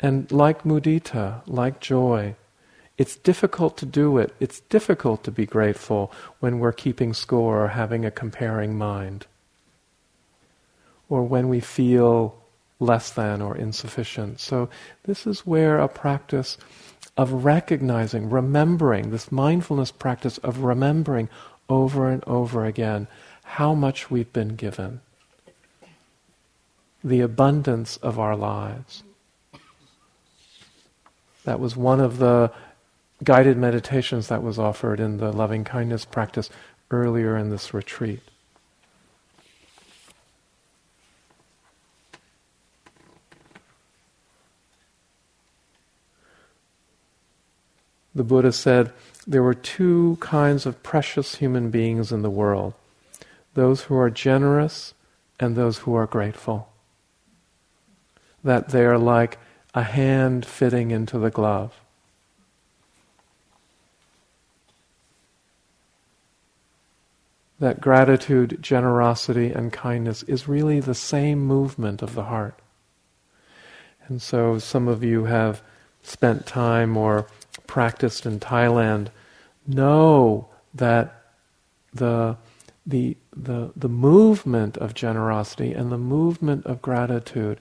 And 0.00 0.30
like 0.32 0.64
mudita, 0.64 1.42
like 1.46 1.78
joy, 1.78 2.34
it's 2.96 3.14
difficult 3.14 3.76
to 3.76 3.86
do 3.86 4.18
it. 4.18 4.34
It's 4.40 4.58
difficult 4.62 5.22
to 5.22 5.30
be 5.30 5.46
grateful 5.46 6.10
when 6.40 6.58
we're 6.58 6.72
keeping 6.72 7.14
score 7.14 7.62
or 7.62 7.68
having 7.68 8.04
a 8.04 8.10
comparing 8.10 8.76
mind. 8.76 9.26
Or 11.08 11.22
when 11.22 11.48
we 11.48 11.60
feel 11.60 12.42
less 12.80 13.10
than 13.10 13.40
or 13.40 13.56
insufficient. 13.56 14.40
So, 14.40 14.68
this 15.04 15.28
is 15.28 15.46
where 15.46 15.78
a 15.78 15.88
practice 15.88 16.58
of 17.18 17.44
recognizing, 17.44 18.30
remembering, 18.30 19.10
this 19.10 19.32
mindfulness 19.32 19.90
practice 19.90 20.38
of 20.38 20.60
remembering 20.60 21.28
over 21.68 22.08
and 22.08 22.22
over 22.26 22.64
again 22.64 23.08
how 23.42 23.74
much 23.74 24.08
we've 24.08 24.32
been 24.32 24.54
given, 24.54 25.00
the 27.02 27.20
abundance 27.20 27.96
of 27.98 28.20
our 28.20 28.36
lives. 28.36 29.02
That 31.44 31.58
was 31.58 31.76
one 31.76 31.98
of 31.98 32.18
the 32.18 32.52
guided 33.24 33.56
meditations 33.56 34.28
that 34.28 34.42
was 34.42 34.58
offered 34.58 35.00
in 35.00 35.16
the 35.16 35.32
loving 35.32 35.64
kindness 35.64 36.04
practice 36.04 36.50
earlier 36.92 37.36
in 37.36 37.50
this 37.50 37.74
retreat. 37.74 38.20
The 48.18 48.24
Buddha 48.24 48.50
said 48.50 48.90
there 49.28 49.44
were 49.44 49.54
two 49.54 50.18
kinds 50.18 50.66
of 50.66 50.82
precious 50.82 51.36
human 51.36 51.70
beings 51.70 52.10
in 52.10 52.22
the 52.22 52.28
world 52.30 52.74
those 53.54 53.82
who 53.82 53.96
are 53.96 54.10
generous 54.10 54.92
and 55.38 55.54
those 55.54 55.78
who 55.78 55.94
are 55.94 56.06
grateful. 56.06 56.68
That 58.42 58.70
they 58.70 58.84
are 58.84 58.98
like 58.98 59.38
a 59.72 59.84
hand 59.84 60.44
fitting 60.44 60.90
into 60.90 61.16
the 61.16 61.30
glove. 61.30 61.80
That 67.60 67.80
gratitude, 67.80 68.58
generosity, 68.60 69.52
and 69.52 69.72
kindness 69.72 70.24
is 70.24 70.48
really 70.48 70.80
the 70.80 70.92
same 70.92 71.38
movement 71.38 72.02
of 72.02 72.16
the 72.16 72.24
heart. 72.24 72.58
And 74.08 74.20
so 74.20 74.58
some 74.58 74.88
of 74.88 75.04
you 75.04 75.26
have 75.26 75.62
spent 76.02 76.46
time 76.46 76.96
or 76.96 77.28
practiced 77.66 78.26
in 78.26 78.40
Thailand 78.40 79.08
know 79.66 80.48
that 80.74 81.22
the, 81.92 82.36
the, 82.86 83.16
the, 83.36 83.70
the 83.76 83.88
movement 83.88 84.76
of 84.78 84.94
generosity 84.94 85.72
and 85.72 85.92
the 85.92 85.98
movement 85.98 86.64
of 86.66 86.80
gratitude, 86.80 87.60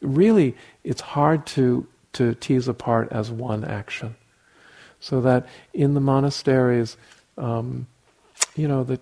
really, 0.00 0.56
it's 0.84 1.00
hard 1.00 1.46
to, 1.46 1.86
to 2.12 2.34
tease 2.34 2.68
apart 2.68 3.08
as 3.10 3.30
one 3.30 3.64
action. 3.64 4.16
So 5.00 5.20
that 5.22 5.46
in 5.74 5.94
the 5.94 6.00
monasteries, 6.00 6.96
um, 7.36 7.86
you 8.54 8.68
know, 8.68 8.84
the, 8.84 9.00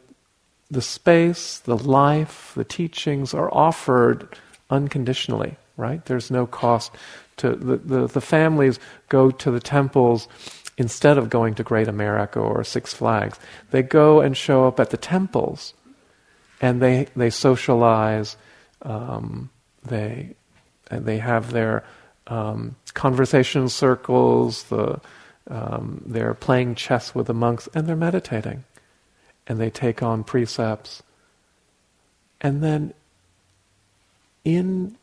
the 0.71 0.81
space, 0.83 1.59
the 1.59 1.77
life, 1.77 2.53
the 2.55 2.65
teachings 2.65 3.35
are 3.35 3.53
offered 3.53 4.39
unconditionally, 4.71 5.57
right? 5.77 6.05
There's 6.05 6.31
no 6.31 6.47
cost 6.47 6.93
to 7.41 7.55
the, 7.57 7.77
the, 7.77 8.07
the 8.07 8.21
families 8.21 8.79
go 9.09 9.31
to 9.31 9.51
the 9.51 9.61
temples 9.61 10.29
instead 10.77 11.19
of 11.19 11.29
going 11.29 11.55
to 11.55 11.63
Great 11.63 11.89
America 11.89 12.39
or 12.39 12.65
Six 12.65 12.95
Flags. 12.95 13.39
They 13.71 13.83
go 13.83 14.21
and 14.21 14.37
show 14.37 14.67
up 14.67 14.81
at 14.81 14.91
the 14.91 14.97
temples 14.97 15.75
and 16.61 16.81
they, 16.81 17.09
they 17.17 17.31
socialize, 17.31 18.37
um, 18.83 19.51
they, 19.85 20.35
they 20.91 21.19
have 21.19 21.53
their 21.53 21.85
um, 22.27 22.77
conversation 22.95 23.69
circles, 23.69 24.65
the, 24.65 25.01
um, 25.49 26.03
they're 26.07 26.35
playing 26.35 26.75
chess 26.75 27.15
with 27.15 27.27
the 27.27 27.35
monks, 27.35 27.69
and 27.75 27.87
they're 27.87 27.97
meditating. 27.97 28.65
And 29.47 29.59
they 29.59 29.71
take 29.71 30.03
on 30.03 30.23
precepts. 30.23 31.03
And 32.41 32.63
then 32.63 32.95
in 34.45 34.97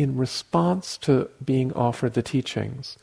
in 0.00 0.16
response 0.16 0.96
to 0.96 1.28
being 1.44 1.74
offered 1.74 2.14
the 2.14 2.22
teachings, 2.22 2.96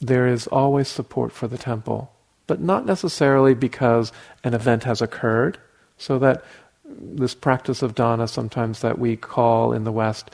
there 0.00 0.28
is 0.28 0.46
always 0.46 0.86
support 0.86 1.32
for 1.32 1.48
the 1.48 1.58
temple, 1.58 2.12
but 2.46 2.60
not 2.60 2.86
necessarily 2.86 3.52
because 3.52 4.12
an 4.44 4.54
event 4.54 4.84
has 4.84 5.02
occurred, 5.02 5.58
so 5.98 6.20
that 6.20 6.44
this 6.84 7.34
practice 7.34 7.82
of 7.82 7.96
dana, 7.96 8.28
sometimes 8.28 8.78
that 8.78 8.96
we 8.96 9.16
call 9.16 9.72
in 9.72 9.82
the 9.82 9.90
West, 9.90 10.30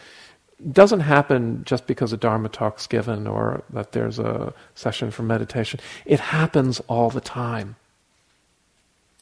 doesn't 0.71 1.01
happen 1.01 1.62
just 1.64 1.87
because 1.87 2.12
a 2.12 2.18
Dharma 2.18 2.51
talk's 2.51 2.87
given 2.87 3.27
or 3.27 3.64
that 3.71 3.92
there's 3.92 4.18
a 4.18 4.53
session 4.75 5.11
for 5.11 5.23
meditation. 5.23 5.81
It 6.05 6.21
happens 6.21 6.79
all 6.88 7.09
the 7.09 7.23
time. 7.23 7.77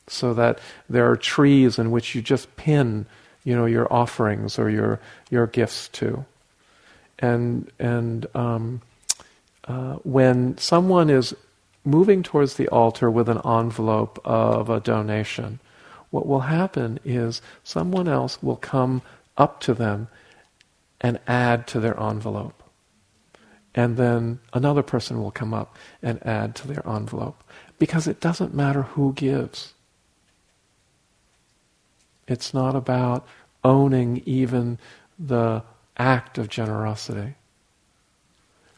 So 0.09 0.35
that 0.35 0.59
there 0.89 1.09
are 1.09 1.17
trees 1.17 1.79
in 1.79 1.93
which 1.93 2.17
you 2.17 2.21
just 2.21 2.57
pin 2.57 3.07
you 3.45 3.57
know, 3.57 3.67
your 3.67 3.93
offerings 3.93 4.59
or 4.59 4.71
your 4.71 5.01
your 5.31 5.47
gifts 5.47 5.89
to. 5.89 6.25
And 7.19 7.71
and 7.79 8.27
um, 8.35 8.83
uh, 9.65 9.95
when 10.03 10.57
someone 10.59 11.11
is 11.11 11.35
moving 11.85 12.23
towards 12.23 12.55
the 12.55 12.69
altar 12.69 13.11
with 13.11 13.29
an 13.29 13.41
envelope 13.45 14.21
of 14.25 14.69
a 14.69 14.81
donation, 14.81 15.59
what 16.11 16.27
will 16.27 16.41
happen 16.41 16.99
is 17.05 17.41
someone 17.65 18.09
else 18.09 18.43
will 18.43 18.57
come 18.57 19.03
up 19.37 19.61
to 19.61 19.75
them 19.75 20.09
and 21.01 21.19
add 21.27 21.67
to 21.69 21.81
their 21.81 21.99
envelope. 22.01 22.63
And 23.75 23.97
then 23.97 24.41
another 24.53 24.83
person 24.83 25.23
will 25.23 25.31
come 25.31 25.55
up 25.55 25.77
and 26.03 26.25
add 26.27 26.55
to 26.57 26.69
their 26.69 26.87
envelope. 26.87 27.43
Because 27.79 28.07
it 28.07 28.21
doesn't 28.21 28.53
matter 28.53 28.83
who 28.83 29.13
gives. 29.15 29.73
It's 32.31 32.55
not 32.55 32.77
about 32.77 33.27
owning 33.65 34.23
even 34.25 34.79
the 35.19 35.65
act 35.99 36.39
of 36.39 36.49
generosity 36.49 37.35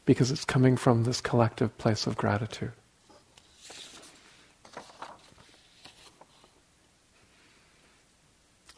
because 0.07 0.31
it's 0.31 0.47
coming 0.47 0.79
from 0.79 1.05
this 1.05 1.21
collective 1.21 1.77
place 1.77 2.07
of 2.07 2.17
gratitude. 2.17 2.73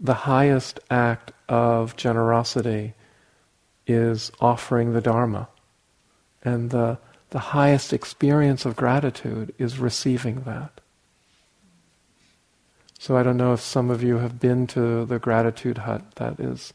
The 0.02 0.14
highest 0.14 0.80
act 0.90 1.30
of 1.48 1.94
generosity 1.94 2.94
is 3.86 4.32
offering 4.40 4.92
the 4.92 5.00
Dharma. 5.00 5.48
And 6.42 6.70
the, 6.70 6.98
the 7.30 7.38
highest 7.38 7.92
experience 7.92 8.66
of 8.66 8.74
gratitude 8.74 9.54
is 9.56 9.78
receiving 9.78 10.40
that. 10.40 10.80
So 13.04 13.18
I 13.18 13.22
don't 13.22 13.36
know 13.36 13.52
if 13.52 13.60
some 13.60 13.90
of 13.90 14.02
you 14.02 14.16
have 14.16 14.40
been 14.40 14.66
to 14.68 15.04
the 15.04 15.18
gratitude 15.18 15.76
hut 15.76 16.12
that 16.14 16.40
is 16.40 16.72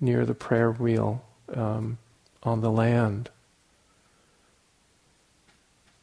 near 0.00 0.24
the 0.24 0.32
prayer 0.32 0.70
wheel 0.70 1.24
um, 1.52 1.98
on 2.44 2.60
the 2.60 2.70
land. 2.70 3.30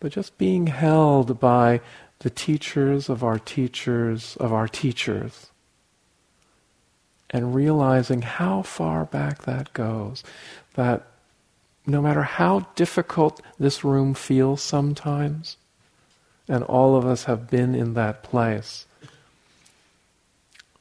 But 0.01 0.11
just 0.11 0.37
being 0.37 0.67
held 0.67 1.39
by 1.39 1.79
the 2.19 2.29
teachers 2.29 3.07
of 3.07 3.23
our 3.23 3.39
teachers 3.39 4.35
of 4.35 4.51
our 4.51 4.67
teachers 4.67 5.47
and 7.29 7.55
realizing 7.55 8.23
how 8.23 8.63
far 8.63 9.05
back 9.05 9.43
that 9.43 9.71
goes. 9.71 10.25
That 10.73 11.07
no 11.87 12.01
matter 12.01 12.23
how 12.23 12.67
difficult 12.75 13.41
this 13.57 13.85
room 13.85 14.13
feels 14.13 14.61
sometimes, 14.61 15.55
and 16.49 16.65
all 16.65 16.97
of 16.97 17.05
us 17.05 17.23
have 17.23 17.49
been 17.49 17.73
in 17.73 17.93
that 17.93 18.23
place, 18.23 18.85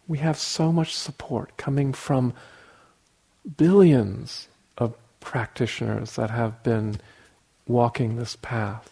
we 0.08 0.18
have 0.18 0.38
so 0.38 0.72
much 0.72 0.96
support 0.96 1.56
coming 1.58 1.92
from 1.92 2.32
billions 3.56 4.48
of 4.78 4.94
practitioners 5.20 6.16
that 6.16 6.30
have 6.30 6.62
been 6.62 6.96
walking 7.66 8.16
this 8.16 8.34
path. 8.34 8.90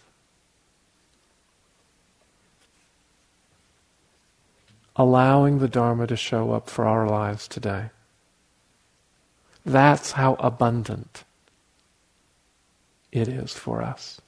Allowing 4.95 5.57
the 5.57 5.67
Dharma 5.67 6.07
to 6.07 6.15
show 6.15 6.51
up 6.51 6.69
for 6.69 6.85
our 6.85 7.07
lives 7.07 7.47
today. 7.47 7.89
That's 9.65 10.13
how 10.13 10.35
abundant 10.35 11.23
it 13.11 13.27
is 13.27 13.53
for 13.53 13.81
us. 13.81 14.21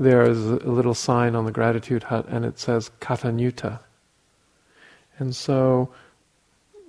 There 0.00 0.22
is 0.22 0.46
a 0.46 0.56
little 0.70 0.94
sign 0.94 1.36
on 1.36 1.44
the 1.44 1.52
gratitude 1.52 2.04
hut 2.04 2.26
and 2.28 2.44
it 2.46 2.58
says 2.58 2.90
Katanyuta. 3.00 3.80
And 5.18 5.36
so 5.36 5.90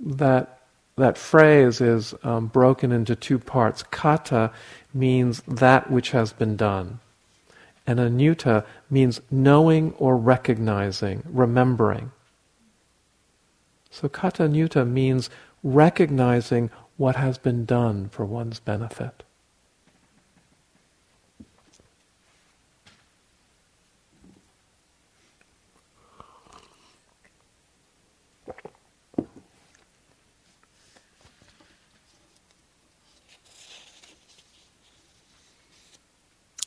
that 0.03 0.59
that 0.95 1.17
phrase 1.17 1.81
is 1.81 2.13
um, 2.23 2.47
broken 2.47 2.91
into 2.91 3.15
two 3.15 3.39
parts. 3.39 3.83
Kata 3.83 4.51
means 4.93 5.41
that 5.47 5.89
which 5.89 6.11
has 6.11 6.31
been 6.33 6.55
done, 6.55 6.99
and 7.87 7.97
anyuta 7.97 8.65
means 8.89 9.21
knowing 9.31 9.93
or 9.93 10.17
recognizing, 10.17 11.23
remembering. 11.25 12.11
So 13.89 14.09
kata 14.09 14.47
means 14.85 15.29
recognizing 15.63 16.69
what 16.97 17.15
has 17.15 17.37
been 17.37 17.65
done 17.65 18.09
for 18.09 18.25
one's 18.25 18.59
benefit. 18.59 19.23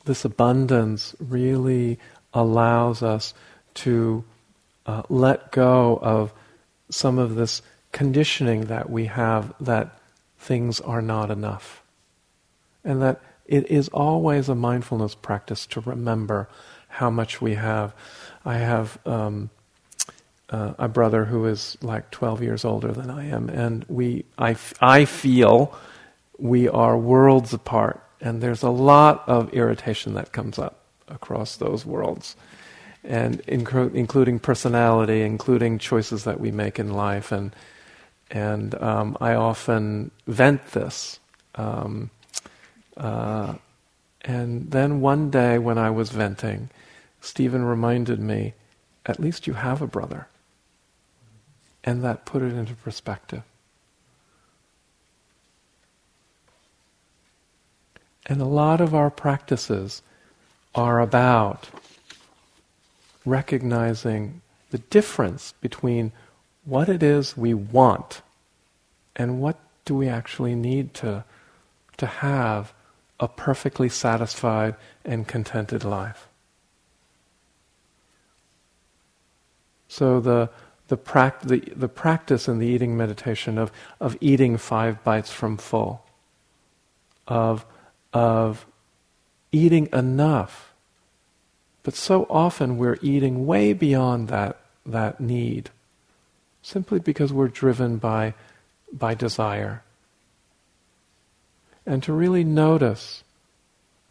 This 0.04 0.24
abundance 0.24 1.14
really 1.18 1.98
allows 2.32 3.02
us 3.02 3.34
to 3.74 4.24
uh, 4.86 5.02
let 5.08 5.50
go 5.52 5.98
of 6.00 6.32
some 6.90 7.18
of 7.18 7.34
this 7.34 7.62
conditioning 7.92 8.66
that 8.66 8.90
we 8.90 9.06
have 9.06 9.54
that 9.60 9.98
things 10.38 10.80
are 10.80 11.00
not 11.00 11.30
enough. 11.30 11.82
And 12.84 13.00
that 13.02 13.20
it 13.46 13.70
is 13.70 13.88
always 13.88 14.48
a 14.48 14.54
mindfulness 14.54 15.14
practice 15.14 15.66
to 15.66 15.80
remember 15.80 16.48
how 16.88 17.10
much 17.10 17.40
we 17.40 17.54
have. 17.54 17.94
I 18.44 18.58
have 18.58 18.98
um, 19.06 19.50
uh, 20.50 20.74
a 20.78 20.88
brother 20.88 21.24
who 21.24 21.46
is 21.46 21.78
like 21.80 22.10
12 22.10 22.42
years 22.42 22.64
older 22.64 22.92
than 22.92 23.10
I 23.10 23.28
am, 23.28 23.48
and 23.48 23.84
we, 23.88 24.24
I, 24.38 24.56
I 24.80 25.04
feel 25.06 25.76
we 26.38 26.68
are 26.68 26.96
worlds 26.96 27.54
apart 27.54 28.03
and 28.24 28.40
there's 28.40 28.62
a 28.62 28.70
lot 28.70 29.22
of 29.28 29.52
irritation 29.52 30.14
that 30.14 30.32
comes 30.32 30.58
up 30.58 30.80
across 31.08 31.56
those 31.56 31.84
worlds, 31.84 32.36
and 33.04 33.40
including 33.46 34.38
personality, 34.38 35.20
including 35.20 35.78
choices 35.78 36.24
that 36.24 36.40
we 36.40 36.50
make 36.50 36.78
in 36.78 36.94
life. 36.94 37.30
And, 37.30 37.54
and 38.30 38.74
um, 38.82 39.18
I 39.20 39.34
often 39.34 40.10
vent 40.26 40.68
this. 40.68 41.20
Um, 41.54 42.08
uh, 42.96 43.54
and 44.22 44.70
then 44.70 45.02
one 45.02 45.30
day 45.30 45.58
when 45.58 45.76
I 45.76 45.90
was 45.90 46.08
venting, 46.08 46.70
Stephen 47.20 47.62
reminded 47.62 48.20
me, 48.20 48.54
at 49.04 49.20
least 49.20 49.46
you 49.46 49.52
have 49.52 49.82
a 49.82 49.86
brother. 49.86 50.28
And 51.84 52.02
that 52.02 52.24
put 52.24 52.40
it 52.40 52.54
into 52.54 52.74
perspective. 52.74 53.42
And 58.26 58.40
a 58.40 58.46
lot 58.46 58.80
of 58.80 58.94
our 58.94 59.10
practices 59.10 60.02
are 60.74 61.00
about 61.00 61.68
recognizing 63.24 64.40
the 64.70 64.78
difference 64.78 65.52
between 65.60 66.12
what 66.64 66.88
it 66.88 67.02
is 67.02 67.36
we 67.36 67.54
want 67.54 68.22
and 69.14 69.40
what 69.40 69.58
do 69.84 69.94
we 69.94 70.08
actually 70.08 70.54
need 70.54 70.94
to, 70.94 71.24
to 71.96 72.06
have 72.06 72.72
a 73.20 73.28
perfectly 73.28 73.88
satisfied 73.88 74.74
and 75.04 75.28
contented 75.28 75.84
life. 75.84 76.28
So 79.88 80.18
the 80.18 80.50
the, 80.88 80.96
prac- 80.96 81.42
the, 81.42 81.60
the 81.74 81.88
practice 81.88 82.48
in 82.48 82.58
the 82.58 82.66
eating 82.66 82.96
meditation 82.96 83.58
of, 83.58 83.72
of 84.00 84.16
eating 84.20 84.56
five 84.56 85.02
bites 85.02 85.30
from 85.30 85.56
full, 85.56 86.04
of 87.26 87.64
of 88.14 88.64
eating 89.52 89.88
enough. 89.92 90.72
But 91.82 91.94
so 91.94 92.26
often 92.30 92.78
we're 92.78 92.98
eating 93.02 93.44
way 93.44 93.74
beyond 93.74 94.28
that, 94.28 94.58
that 94.86 95.20
need, 95.20 95.68
simply 96.62 96.98
because 96.98 97.32
we're 97.32 97.48
driven 97.48 97.98
by, 97.98 98.32
by 98.90 99.12
desire. 99.14 99.82
And 101.84 102.02
to 102.04 102.12
really 102.14 102.44
notice 102.44 103.22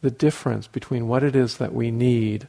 the 0.01 0.12
difference 0.12 0.68
between 0.68 1.08
what 1.08 1.24
it 1.24 1.36
is 1.36 1.58
that 1.58 1.74
we 1.74 1.89
need 1.89 2.47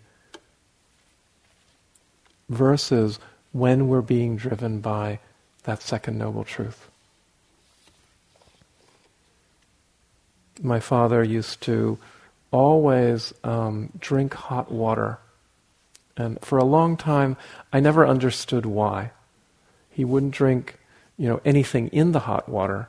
versus 2.50 3.18
when 3.52 3.88
we're 3.88 4.02
being 4.02 4.36
driven 4.36 4.80
by 4.80 5.20
that 5.62 5.80
second 5.80 6.18
noble 6.18 6.44
truth. 6.44 6.90
My 10.62 10.80
father 10.80 11.22
used 11.22 11.60
to 11.62 11.98
always 12.50 13.34
um, 13.42 13.90
drink 13.98 14.34
hot 14.34 14.70
water. 14.70 15.18
And 16.16 16.38
for 16.40 16.58
a 16.58 16.64
long 16.64 16.96
time, 16.96 17.36
I 17.72 17.80
never 17.80 18.06
understood 18.06 18.64
why. 18.64 19.10
He 19.90 20.04
wouldn't 20.04 20.32
drink, 20.32 20.78
you 21.18 21.28
know, 21.28 21.40
anything 21.44 21.88
in 21.88 22.12
the 22.12 22.20
hot 22.20 22.48
water. 22.48 22.88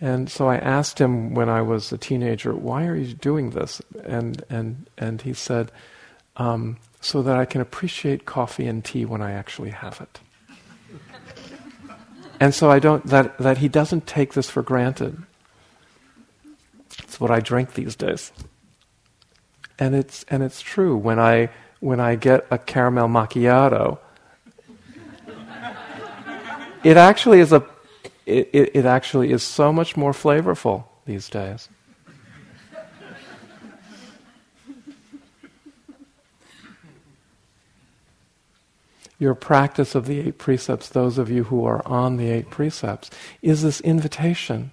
And 0.00 0.30
so 0.30 0.48
I 0.48 0.56
asked 0.56 1.00
him 1.00 1.34
when 1.34 1.48
I 1.48 1.62
was 1.62 1.90
a 1.90 1.98
teenager, 1.98 2.54
"Why 2.54 2.86
are 2.86 2.96
you 2.96 3.14
doing 3.14 3.50
this?" 3.50 3.80
And 4.04 4.44
and 4.50 4.86
and 4.98 5.22
he 5.22 5.32
said, 5.32 5.72
um, 6.36 6.76
"So 7.00 7.22
that 7.22 7.38
I 7.38 7.46
can 7.46 7.62
appreciate 7.62 8.26
coffee 8.26 8.66
and 8.66 8.84
tea 8.84 9.06
when 9.06 9.22
I 9.22 9.32
actually 9.32 9.70
have 9.70 10.00
it." 10.00 10.20
and 12.40 12.54
so 12.54 12.70
I 12.70 12.78
don't 12.78 13.06
that 13.06 13.38
that 13.38 13.58
he 13.58 13.68
doesn't 13.68 14.06
take 14.06 14.34
this 14.34 14.50
for 14.50 14.62
granted. 14.62 15.22
It's 17.06 17.20
what 17.20 17.30
I 17.30 17.38
drink 17.38 17.74
these 17.74 17.94
days. 17.94 18.32
And 19.78 19.94
it's 19.94 20.24
and 20.28 20.42
it's 20.42 20.60
true 20.60 20.96
when 20.96 21.20
I 21.20 21.50
when 21.78 22.00
I 22.00 22.16
get 22.16 22.44
a 22.50 22.58
caramel 22.58 23.06
macchiato. 23.06 23.98
it 26.84 26.96
actually 26.96 27.38
is 27.38 27.52
a 27.52 27.64
it, 28.26 28.50
it, 28.52 28.70
it 28.74 28.84
actually 28.86 29.30
is 29.30 29.44
so 29.44 29.72
much 29.72 29.96
more 29.96 30.10
flavorful 30.10 30.82
these 31.04 31.28
days. 31.28 31.68
your 39.20 39.36
practice 39.36 39.94
of 39.94 40.06
the 40.06 40.18
eight 40.18 40.38
precepts, 40.38 40.88
those 40.88 41.18
of 41.18 41.30
you 41.30 41.44
who 41.44 41.64
are 41.64 41.86
on 41.86 42.16
the 42.16 42.30
eight 42.30 42.50
precepts, 42.50 43.10
is 43.42 43.62
this 43.62 43.80
invitation 43.82 44.72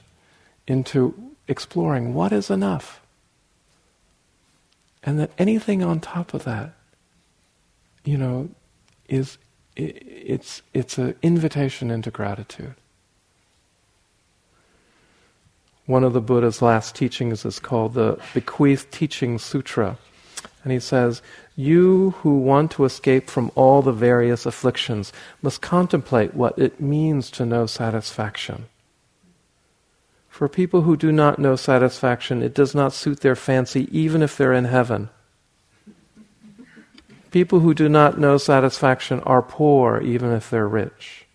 into 0.65 1.32
exploring 1.47 2.13
what 2.13 2.31
is 2.31 2.49
enough. 2.49 3.01
And 5.03 5.19
that 5.19 5.31
anything 5.37 5.83
on 5.83 5.99
top 5.99 6.33
of 6.33 6.43
that, 6.45 6.73
you 8.05 8.17
know, 8.17 8.49
is 9.09 9.37
it's 9.75 10.61
it's 10.73 10.97
an 10.97 11.15
invitation 11.21 11.91
into 11.91 12.11
gratitude. 12.11 12.75
One 15.85 16.05
of 16.05 16.13
the 16.13 16.21
Buddha's 16.21 16.61
last 16.61 16.95
teachings 16.95 17.43
is 17.43 17.59
called 17.59 17.93
the 17.93 18.17
Bequeathed 18.33 18.89
Teaching 18.91 19.37
Sutra. 19.37 19.97
And 20.63 20.71
he 20.71 20.79
says, 20.79 21.21
You 21.57 22.11
who 22.19 22.39
want 22.39 22.71
to 22.71 22.85
escape 22.85 23.29
from 23.29 23.51
all 23.55 23.81
the 23.81 23.91
various 23.91 24.45
afflictions 24.45 25.11
must 25.41 25.61
contemplate 25.61 26.33
what 26.33 26.57
it 26.57 26.79
means 26.79 27.29
to 27.31 27.45
know 27.45 27.65
satisfaction. 27.65 28.67
For 30.34 30.49
people 30.49 30.81
who 30.81 30.97
do 30.97 31.11
not 31.11 31.38
know 31.38 31.55
satisfaction, 31.55 32.41
it 32.41 32.55
does 32.55 32.73
not 32.73 32.91
suit 32.91 33.19
their 33.19 33.36
fancy, 33.36 33.88
even 33.95 34.23
if 34.23 34.36
they're 34.36 34.51
in 34.51 34.65
heaven. 34.65 35.09
People 37.29 37.59
who 37.59 37.75
do 37.75 37.88
not 37.88 38.17
know 38.17 38.39
satisfaction 38.39 39.19
are 39.27 39.43
poor, 39.43 40.01
even 40.01 40.31
if 40.31 40.49
they're 40.49 40.67
rich. 40.67 41.27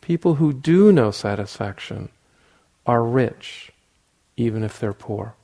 People 0.00 0.36
who 0.36 0.52
do 0.52 0.92
know 0.92 1.10
satisfaction 1.10 2.10
are 2.86 3.02
rich, 3.02 3.72
even 4.36 4.62
if 4.62 4.78
they're 4.78 4.92
poor. 4.92 5.34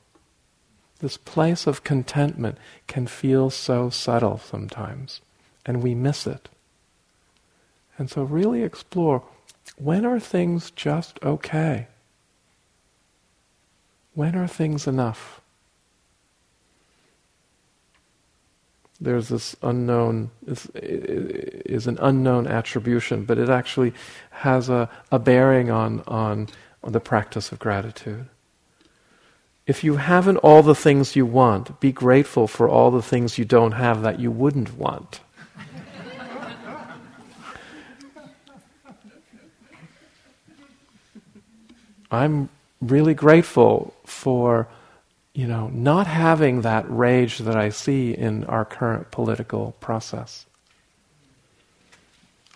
This 0.99 1.17
place 1.17 1.67
of 1.67 1.83
contentment 1.83 2.57
can 2.87 3.05
feel 3.05 3.49
so 3.49 3.89
subtle 3.89 4.37
sometimes, 4.37 5.19
and 5.65 5.83
we 5.83 5.93
miss 5.93 6.25
it. 6.25 6.47
And 7.97 8.09
so, 8.09 8.23
really 8.23 8.63
explore 8.63 9.23
when 9.75 10.05
are 10.05 10.21
things 10.21 10.71
just 10.71 11.19
okay? 11.21 11.87
When 14.15 14.35
are 14.35 14.47
things 14.47 14.87
enough? 14.87 15.41
There's 18.99 19.27
this 19.27 19.55
unknown, 19.61 20.31
is, 20.47 20.67
is 20.73 21.85
an 21.85 21.99
unknown 22.01 22.47
attribution, 22.47 23.25
but 23.25 23.37
it 23.37 23.49
actually 23.49 23.93
has 24.31 24.69
a, 24.69 24.89
a 25.11 25.19
bearing 25.19 25.69
on, 25.69 26.01
on, 26.07 26.47
on 26.81 26.93
the 26.93 27.01
practice 27.01 27.51
of 27.51 27.59
gratitude. 27.59 28.27
If 29.67 29.83
you 29.83 29.97
haven't 29.97 30.37
all 30.37 30.63
the 30.63 30.75
things 30.75 31.17
you 31.17 31.25
want, 31.25 31.81
be 31.81 31.91
grateful 31.91 32.47
for 32.47 32.69
all 32.69 32.91
the 32.91 33.01
things 33.01 33.37
you 33.37 33.43
don't 33.43 33.73
have 33.73 34.01
that 34.03 34.17
you 34.19 34.31
wouldn't 34.31 34.77
want. 34.77 35.19
I'm 42.11 42.49
really 42.87 43.13
grateful 43.13 43.93
for, 44.05 44.67
you 45.33 45.47
know, 45.47 45.67
not 45.67 46.07
having 46.07 46.61
that 46.61 46.85
rage 46.89 47.39
that 47.39 47.55
I 47.55 47.69
see 47.69 48.11
in 48.11 48.43
our 48.45 48.65
current 48.65 49.11
political 49.11 49.73
process. 49.79 50.45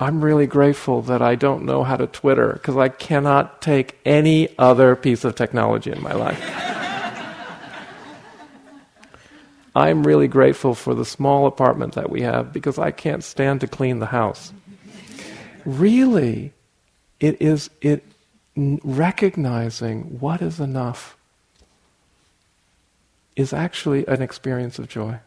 I'm 0.02 0.24
really 0.24 0.48
grateful 0.48 1.02
that 1.04 1.22
I 1.22 1.36
don't 1.36 1.66
know 1.66 1.84
how 1.84 1.98
to 1.98 2.08
Twitter 2.08 2.54
because 2.54 2.78
I 2.78 2.88
cannot 2.88 3.62
take 3.62 4.00
any 4.06 4.58
other 4.58 4.96
piece 4.96 5.26
of 5.26 5.36
technology 5.36 5.92
in 5.92 6.02
my 6.02 6.14
life. 6.14 6.42
I'm 9.76 10.04
really 10.04 10.28
grateful 10.28 10.74
for 10.74 10.96
the 10.96 11.06
small 11.06 11.46
apartment 11.48 11.96
that 11.96 12.10
we 12.10 12.22
have 12.22 12.54
because 12.54 12.80
I 12.80 12.92
can't 12.92 13.24
stand 13.24 13.62
to 13.62 13.68
clean 13.68 14.00
the 14.00 14.08
house. 14.08 14.54
Really, 15.66 16.54
it 17.20 17.42
is 17.42 17.70
it 17.82 18.04
recognizing 18.84 20.20
what 20.20 20.42
is 20.42 20.60
enough 20.60 21.16
is 23.36 23.54
actually 23.54 24.06
an 24.08 24.22
experience 24.22 24.80
of 24.80 24.90
joy. 24.90 25.20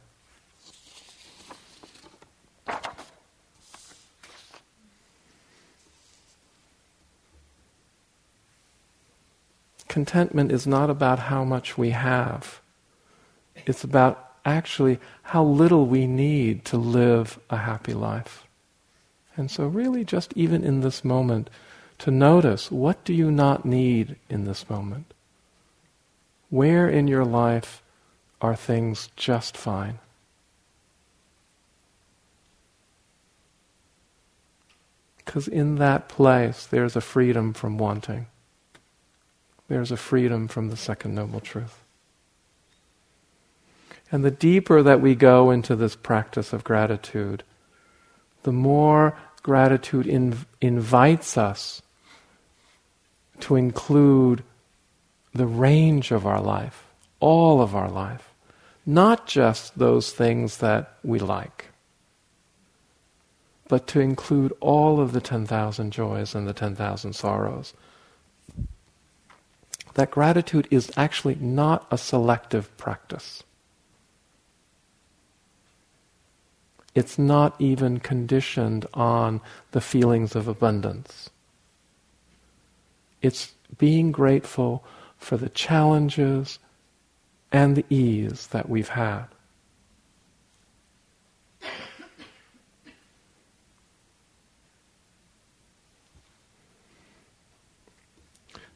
Contentment 9.89 10.51
is 10.51 10.67
not 10.67 10.91
about 10.91 11.19
how 11.19 11.45
much 11.45 11.77
we 11.77 11.91
have. 11.91 12.61
It's 13.67 13.85
about 13.85 14.33
actually 14.45 14.99
how 15.23 15.45
little 15.45 15.87
we 15.87 16.07
need 16.07 16.65
to 16.67 16.77
live 16.77 17.39
a 17.51 17.59
happy 17.59 17.95
life. 17.95 18.47
And 19.37 19.51
so, 19.51 19.67
really, 19.67 20.05
just 20.05 20.33
even 20.35 20.65
in 20.65 20.81
this 20.81 21.05
moment, 21.05 21.49
to 22.03 22.11
notice 22.11 22.69
what 22.69 23.05
do 23.05 23.15
you 23.15 23.31
not 23.31 23.65
need 23.65 24.17
in 24.29 24.45
this 24.45 24.69
moment? 24.69 25.15
Where 26.51 26.89
in 26.89 27.07
your 27.07 27.25
life 27.25 27.81
are 28.41 28.57
things 28.57 29.09
just 29.15 29.57
fine? 29.57 30.01
Because 35.19 35.47
in 35.47 35.77
that 35.77 36.09
place, 36.09 36.67
there's 36.67 36.97
a 36.97 37.01
freedom 37.01 37.53
from 37.53 37.79
wanting. 37.79 38.27
There's 39.69 39.93
a 39.93 39.97
freedom 39.97 40.49
from 40.49 40.71
the 40.71 40.77
second 40.77 41.15
noble 41.15 41.39
truth. 41.39 41.85
And 44.11 44.25
the 44.25 44.33
deeper 44.33 44.83
that 44.83 45.01
we 45.01 45.15
go 45.15 45.53
into 45.53 45.77
this 45.77 45.95
practice 45.95 46.53
of 46.53 46.65
gratitude, 46.65 47.45
the 48.43 48.51
more 48.51 49.17
gratitude 49.45 50.07
inv- 50.07 50.47
invites 50.61 51.39
us 51.39 51.81
to 53.43 53.57
include 53.57 54.43
the 55.35 55.47
range 55.47 56.11
of 56.11 56.27
our 56.27 56.41
life, 56.41 56.85
all 57.21 57.61
of 57.61 57.75
our 57.75 57.91
life, 57.91 58.31
not 58.87 59.27
just 59.27 59.79
those 59.79 60.13
things 60.13 60.59
that 60.59 60.97
we 61.03 61.19
like, 61.19 61.67
but 63.69 63.87
to 63.87 64.01
include 64.01 64.53
all 64.61 65.01
of 65.01 65.13
the 65.13 65.21
10,000 65.21 65.91
joys 65.91 66.35
and 66.35 66.47
the 66.47 66.53
10,000 66.53 67.15
sorrows. 67.15 67.75
That 69.95 70.11
gratitude 70.11 70.69
is 70.71 70.91
actually 70.97 71.37
not 71.37 71.87
a 71.91 71.99
selective 71.99 72.75
practice. 72.77 73.43
It's 76.95 77.19
not 77.19 77.55
even 77.59 77.99
conditioned 77.99 78.87
on 78.93 79.41
the 79.71 79.81
feelings 79.81 80.37
of 80.37 80.47
abundance. 80.47 81.31
It's 83.23 83.53
being 83.79 84.13
grateful 84.13 84.85
for 85.17 85.37
the 85.37 85.49
challenges 85.49 86.59
and 87.51 87.77
the 87.77 87.85
ease 87.89 88.49
that 88.49 88.69
we've 88.69 88.89
had. 88.89 89.27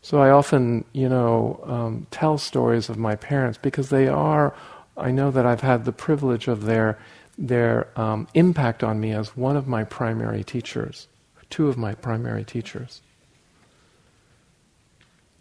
So 0.02 0.20
I 0.20 0.30
often, 0.30 0.84
you 0.92 1.08
know, 1.08 1.58
um, 1.64 2.06
tell 2.12 2.38
stories 2.38 2.88
of 2.88 2.96
my 2.96 3.16
parents 3.16 3.58
because 3.60 3.88
they 3.88 4.06
are, 4.06 4.54
I 4.96 5.10
know 5.10 5.32
that 5.32 5.44
I've 5.44 5.62
had 5.62 5.84
the 5.84 5.90
privilege 5.90 6.46
of 6.46 6.64
their 6.64 6.96
their 7.36 7.88
um, 8.00 8.28
impact 8.32 8.84
on 8.84 9.00
me 9.00 9.12
as 9.12 9.36
one 9.36 9.56
of 9.56 9.66
my 9.66 9.82
primary 9.82 10.44
teachers, 10.44 11.08
two 11.50 11.68
of 11.68 11.76
my 11.76 11.92
primary 11.94 12.44
teachers. 12.44 13.02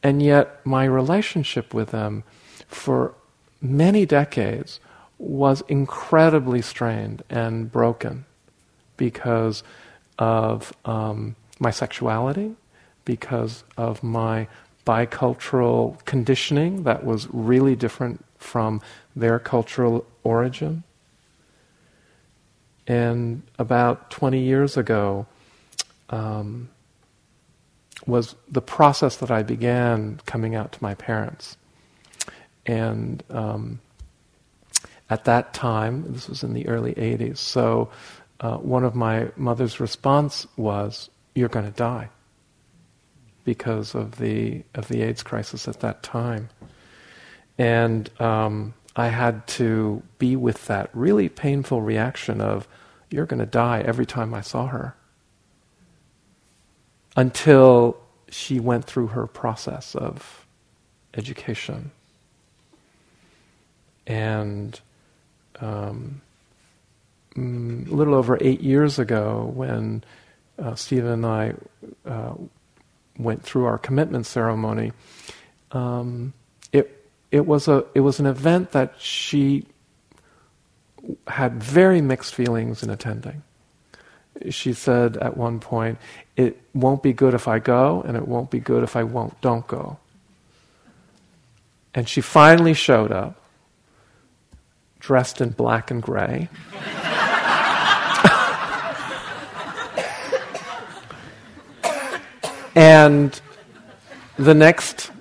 And 0.05 0.21
yet, 0.21 0.63
my 0.63 0.85
relationship 0.85 1.73
with 1.73 1.89
them 1.89 2.23
for 2.67 3.15
many 3.59 4.05
decades 4.05 4.79
was 5.17 5.63
incredibly 5.67 6.61
strained 6.61 7.23
and 7.27 7.71
broken 7.71 8.25
because 8.97 9.63
of 10.19 10.71
um, 10.85 11.35
my 11.59 11.71
sexuality, 11.71 12.55
because 13.03 13.63
of 13.77 14.03
my 14.03 14.47
bicultural 14.85 15.97
conditioning 16.05 16.83
that 16.83 17.03
was 17.03 17.27
really 17.33 17.75
different 17.75 18.23
from 18.37 18.81
their 19.15 19.39
cultural 19.39 20.05
origin. 20.23 20.83
And 22.85 23.41
about 23.57 24.11
20 24.11 24.39
years 24.39 24.77
ago 24.77 25.25
um, 26.11 26.69
was 28.05 28.35
the 28.49 28.61
process 28.61 29.17
that 29.17 29.31
I 29.31 29.43
began 29.43 30.19
coming 30.25 30.55
out 30.55 30.71
to 30.73 30.83
my 30.83 30.95
parents. 30.95 31.57
And 32.65 33.23
um, 33.29 33.79
at 35.09 35.25
that 35.25 35.53
time, 35.53 36.11
this 36.13 36.27
was 36.27 36.43
in 36.43 36.53
the 36.53 36.67
early 36.67 36.93
80s, 36.93 37.37
so 37.37 37.89
uh, 38.39 38.57
one 38.57 38.83
of 38.83 38.95
my 38.95 39.29
mother's 39.35 39.79
response 39.79 40.45
was, 40.57 41.09
You're 41.33 41.49
going 41.49 41.65
to 41.65 41.71
die 41.71 42.09
because 43.43 43.93
of 43.95 44.17
the, 44.17 44.63
of 44.73 44.87
the 44.87 45.03
AIDS 45.03 45.23
crisis 45.23 45.67
at 45.67 45.79
that 45.81 46.03
time. 46.03 46.49
And 47.57 48.09
um, 48.19 48.73
I 48.95 49.07
had 49.07 49.45
to 49.47 50.01
be 50.17 50.35
with 50.35 50.65
that 50.67 50.89
really 50.93 51.29
painful 51.29 51.81
reaction 51.81 52.41
of, 52.41 52.67
you're 53.11 53.27
going 53.27 53.39
to 53.39 53.45
die 53.45 53.81
every 53.81 54.05
time 54.05 54.33
I 54.33 54.41
saw 54.41 54.67
her. 54.67 54.95
Until 57.15 57.97
she 58.29 58.59
went 58.59 58.85
through 58.85 59.07
her 59.07 59.27
process 59.27 59.95
of 59.95 60.45
education. 61.13 61.91
And 64.05 64.79
um, 65.61 66.21
mm, 67.35 67.89
a 67.89 67.93
little 67.93 68.13
over 68.13 68.37
eight 68.41 68.61
years 68.61 68.99
ago, 68.99 69.51
when 69.55 70.03
uh, 70.59 70.75
Stephen 70.75 71.11
and 71.11 71.25
I 71.25 71.53
uh, 72.05 72.33
went 73.17 73.43
through 73.43 73.65
our 73.65 73.77
commitment 73.77 74.25
ceremony, 74.25 74.91
um, 75.71 76.33
it 76.71 77.05
it 77.31 77.45
was 77.45 77.67
a 77.67 77.85
it 77.93 78.01
was 78.01 78.19
an 78.19 78.25
event 78.25 78.71
that 78.71 78.95
she 78.99 79.65
had 81.27 81.61
very 81.61 82.01
mixed 82.01 82.33
feelings 82.35 82.83
in 82.83 82.89
attending. 82.89 83.43
She 84.49 84.73
said 84.73 85.17
at 85.17 85.37
one 85.37 85.59
point, 85.59 85.97
"It 86.35 86.61
won't 86.73 87.01
be 87.01 87.13
good 87.13 87.33
if 87.33 87.47
I 87.47 87.59
go, 87.59 88.03
and 88.05 88.17
it 88.17 88.27
won't 88.27 88.51
be 88.51 88.59
good 88.59 88.83
if 88.83 88.95
I 88.95 89.03
won't 89.03 89.39
don't 89.41 89.65
go." 89.67 89.97
And 91.93 92.09
she 92.09 92.21
finally 92.21 92.73
showed 92.73 93.11
up, 93.11 93.35
dressed 94.99 95.39
in 95.39 95.51
black 95.51 95.89
and 95.89 96.01
gray. 96.01 96.49
and 102.75 103.39
the 104.37 104.53
next 104.53 105.11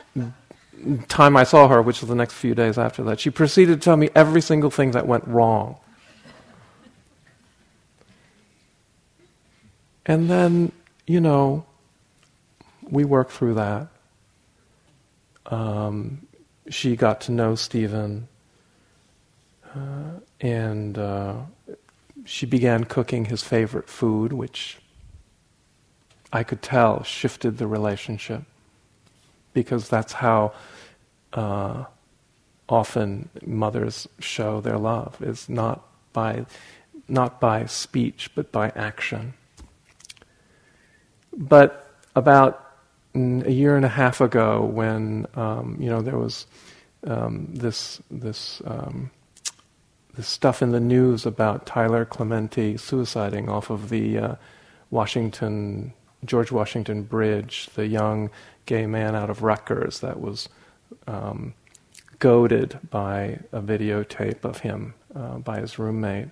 time 1.09 1.37
I 1.37 1.45
saw 1.45 1.69
her, 1.69 1.81
which 1.81 2.01
was 2.01 2.09
the 2.09 2.15
next 2.15 2.35
few 2.35 2.55
days 2.55 2.77
after 2.79 3.03
that, 3.05 3.21
she 3.21 3.31
proceeded 3.31 3.81
to 3.81 3.85
tell 3.85 3.97
me 3.97 4.11
every 4.15 4.41
single 4.41 4.71
thing 4.71 4.91
that 4.91 5.07
went 5.07 5.27
wrong. 5.27 5.77
And 10.07 10.29
then, 10.29 10.73
you 11.07 11.21
know, 11.21 11.65
we 12.83 13.05
worked 13.05 13.33
through 13.33 13.55
that. 13.55 13.89
Um, 15.47 16.27
she 16.69 16.97
got 16.97 17.23
to 17.23 17.33
know 17.33 17.55
Stephen, 17.55 18.29
uh, 19.75 20.21
and 20.41 20.97
uh, 20.97 21.37
she 22.25 22.47
began 22.47 22.85
cooking 22.85 23.27
his 23.27 23.43
favorite 23.43 23.89
food, 23.89 24.33
which 24.33 24.79
I 26.33 26.43
could 26.43 26.63
tell 26.63 27.03
shifted 27.03 27.59
the 27.59 27.67
relationship 27.67 28.43
because 29.53 29.89
that's 29.89 30.15
how 30.15 30.53
uh, 31.33 31.85
often 32.69 33.29
mothers 33.45 34.09
show 34.19 34.61
their 34.61 34.79
love 34.79 35.23
is 35.23 35.49
not 35.49 35.87
by 36.13 36.47
not 37.07 37.39
by 37.39 37.67
speech 37.67 38.31
but 38.35 38.51
by 38.51 38.71
action. 38.75 39.35
But 41.37 41.87
about 42.15 42.61
a 43.15 43.51
year 43.51 43.77
and 43.77 43.85
a 43.85 43.89
half 43.89 44.21
ago, 44.21 44.65
when 44.65 45.27
um, 45.35 45.77
you 45.81 45.89
know 45.91 46.01
there 46.01 46.19
was 46.19 46.47
um, 47.07 47.49
this 47.53 48.01
this 48.11 48.63
um, 48.65 49.11
this 50.15 50.29
stuff 50.29 50.63
in 50.63 50.71
the 50.71 50.81
news 50.81 51.27
about 51.27 51.67
Tyler 51.67 52.05
Clementi 52.05 52.75
suiciding 52.75 53.49
off 53.49 53.71
of 53.71 53.89
the 53.89 54.19
uh, 54.19 54.35
Washington, 54.91 55.93
George 56.25 56.53
Washington 56.53 57.03
Bridge, 57.03 57.69
the 57.75 57.87
young 57.87 58.31
gay 58.67 58.87
man 58.87 59.15
out 59.15 59.31
of 59.31 59.43
Rutgers 59.43 60.01
that 60.01 60.21
was 60.21 60.49
um, 61.07 61.55
goaded 62.19 62.79
by 62.91 63.41
a 63.53 63.61
videotape 63.61 64.45
of 64.45 64.61
him 64.61 64.95
uh, 65.15 65.39
by 65.39 65.61
his 65.61 65.79
roommate. 65.79 66.29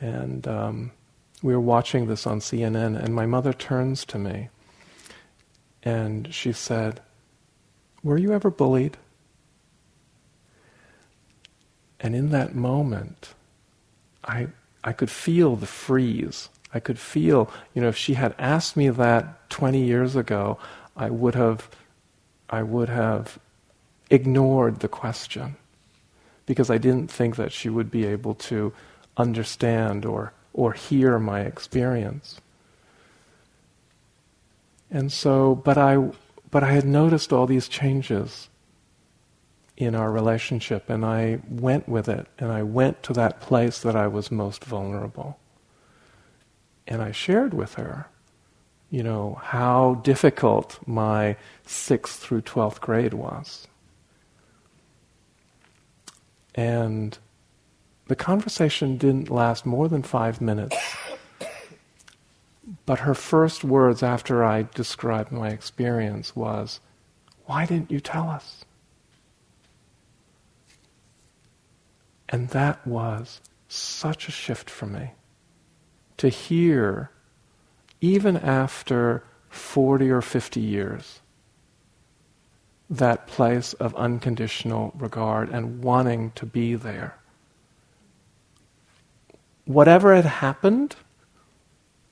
And 0.00 0.46
um, 0.46 0.92
we 1.44 1.54
were 1.54 1.60
watching 1.60 2.06
this 2.06 2.26
on 2.26 2.40
CNN, 2.40 2.98
and 2.98 3.14
my 3.14 3.26
mother 3.26 3.52
turns 3.52 4.06
to 4.06 4.18
me 4.18 4.48
and 5.82 6.32
she 6.32 6.52
said, 6.52 7.02
Were 8.02 8.16
you 8.16 8.32
ever 8.32 8.50
bullied? 8.50 8.96
And 12.00 12.16
in 12.16 12.30
that 12.30 12.54
moment, 12.54 13.34
I, 14.24 14.48
I 14.82 14.92
could 14.94 15.10
feel 15.10 15.54
the 15.54 15.66
freeze. 15.66 16.48
I 16.72 16.80
could 16.80 16.98
feel, 16.98 17.50
you 17.74 17.82
know, 17.82 17.88
if 17.88 17.96
she 17.96 18.14
had 18.14 18.34
asked 18.38 18.74
me 18.74 18.88
that 18.88 19.50
20 19.50 19.84
years 19.84 20.16
ago, 20.16 20.56
I 20.96 21.10
would 21.10 21.34
have, 21.34 21.68
I 22.48 22.62
would 22.62 22.88
have 22.88 23.38
ignored 24.08 24.80
the 24.80 24.88
question 24.88 25.56
because 26.46 26.70
I 26.70 26.78
didn't 26.78 27.10
think 27.10 27.36
that 27.36 27.52
she 27.52 27.68
would 27.68 27.90
be 27.90 28.06
able 28.06 28.34
to 28.34 28.72
understand 29.18 30.06
or, 30.06 30.32
or 30.54 30.72
hear 30.72 31.18
my 31.18 31.40
experience. 31.40 32.40
And 34.90 35.12
so, 35.12 35.54
but 35.54 35.76
I, 35.76 36.10
but 36.50 36.62
I 36.62 36.72
had 36.72 36.86
noticed 36.86 37.32
all 37.32 37.46
these 37.46 37.68
changes 37.68 38.48
in 39.76 39.96
our 39.96 40.12
relationship, 40.12 40.88
and 40.88 41.04
I 41.04 41.40
went 41.50 41.88
with 41.88 42.08
it, 42.08 42.28
and 42.38 42.52
I 42.52 42.62
went 42.62 43.02
to 43.02 43.12
that 43.14 43.40
place 43.40 43.80
that 43.80 43.96
I 43.96 44.06
was 44.06 44.30
most 44.30 44.64
vulnerable. 44.64 45.36
And 46.86 47.02
I 47.02 47.10
shared 47.10 47.52
with 47.52 47.74
her, 47.74 48.06
you 48.88 49.02
know, 49.02 49.40
how 49.42 49.94
difficult 50.04 50.78
my 50.86 51.36
sixth 51.66 52.20
through 52.20 52.42
twelfth 52.42 52.80
grade 52.80 53.14
was. 53.14 53.66
And 56.54 57.18
the 58.06 58.16
conversation 58.16 58.96
didn't 58.96 59.30
last 59.30 59.64
more 59.64 59.88
than 59.88 60.02
five 60.02 60.40
minutes. 60.40 60.76
But 62.86 63.00
her 63.00 63.14
first 63.14 63.64
words 63.64 64.02
after 64.02 64.44
I 64.44 64.68
described 64.74 65.32
my 65.32 65.48
experience 65.48 66.34
was, 66.36 66.80
Why 67.46 67.66
didn't 67.66 67.90
you 67.90 68.00
tell 68.00 68.28
us? 68.28 68.64
And 72.28 72.48
that 72.50 72.86
was 72.86 73.40
such 73.68 74.28
a 74.28 74.32
shift 74.32 74.68
for 74.68 74.86
me 74.86 75.12
to 76.16 76.28
hear, 76.28 77.10
even 78.00 78.36
after 78.36 79.24
40 79.48 80.10
or 80.10 80.22
50 80.22 80.60
years, 80.60 81.20
that 82.88 83.26
place 83.26 83.72
of 83.74 83.94
unconditional 83.94 84.92
regard 84.96 85.48
and 85.48 85.82
wanting 85.82 86.30
to 86.32 86.46
be 86.46 86.74
there. 86.74 87.18
Whatever 89.66 90.14
had 90.14 90.24
happened 90.24 90.96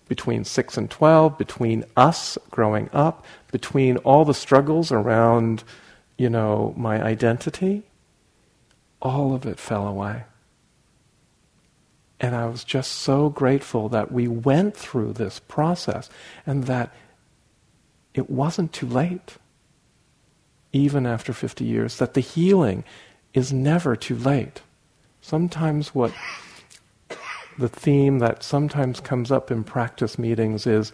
between 0.08 0.44
6 0.44 0.76
and 0.76 0.90
12, 0.90 1.38
between 1.38 1.84
us 1.96 2.36
growing 2.50 2.90
up, 2.92 3.24
between 3.50 3.96
all 3.98 4.24
the 4.24 4.34
struggles 4.34 4.92
around, 4.92 5.64
you 6.18 6.28
know, 6.28 6.74
my 6.76 7.02
identity, 7.02 7.82
all 9.00 9.34
of 9.34 9.46
it 9.46 9.58
fell 9.58 9.86
away. 9.86 10.24
And 12.20 12.34
I 12.36 12.46
was 12.46 12.62
just 12.62 12.92
so 12.92 13.28
grateful 13.30 13.88
that 13.88 14.12
we 14.12 14.28
went 14.28 14.76
through 14.76 15.14
this 15.14 15.40
process 15.40 16.08
and 16.46 16.64
that 16.64 16.94
it 18.14 18.30
wasn't 18.30 18.72
too 18.72 18.86
late 18.86 19.38
even 20.72 21.04
after 21.06 21.32
50 21.32 21.64
years, 21.64 21.98
that 21.98 22.14
the 22.14 22.20
healing 22.20 22.84
is 23.34 23.52
never 23.52 23.94
too 23.94 24.16
late. 24.16 24.62
Sometimes 25.20 25.94
what 25.94 26.12
the 27.58 27.68
theme 27.68 28.18
that 28.18 28.42
sometimes 28.42 29.00
comes 29.00 29.30
up 29.30 29.50
in 29.50 29.64
practice 29.64 30.18
meetings 30.18 30.66
is 30.66 30.92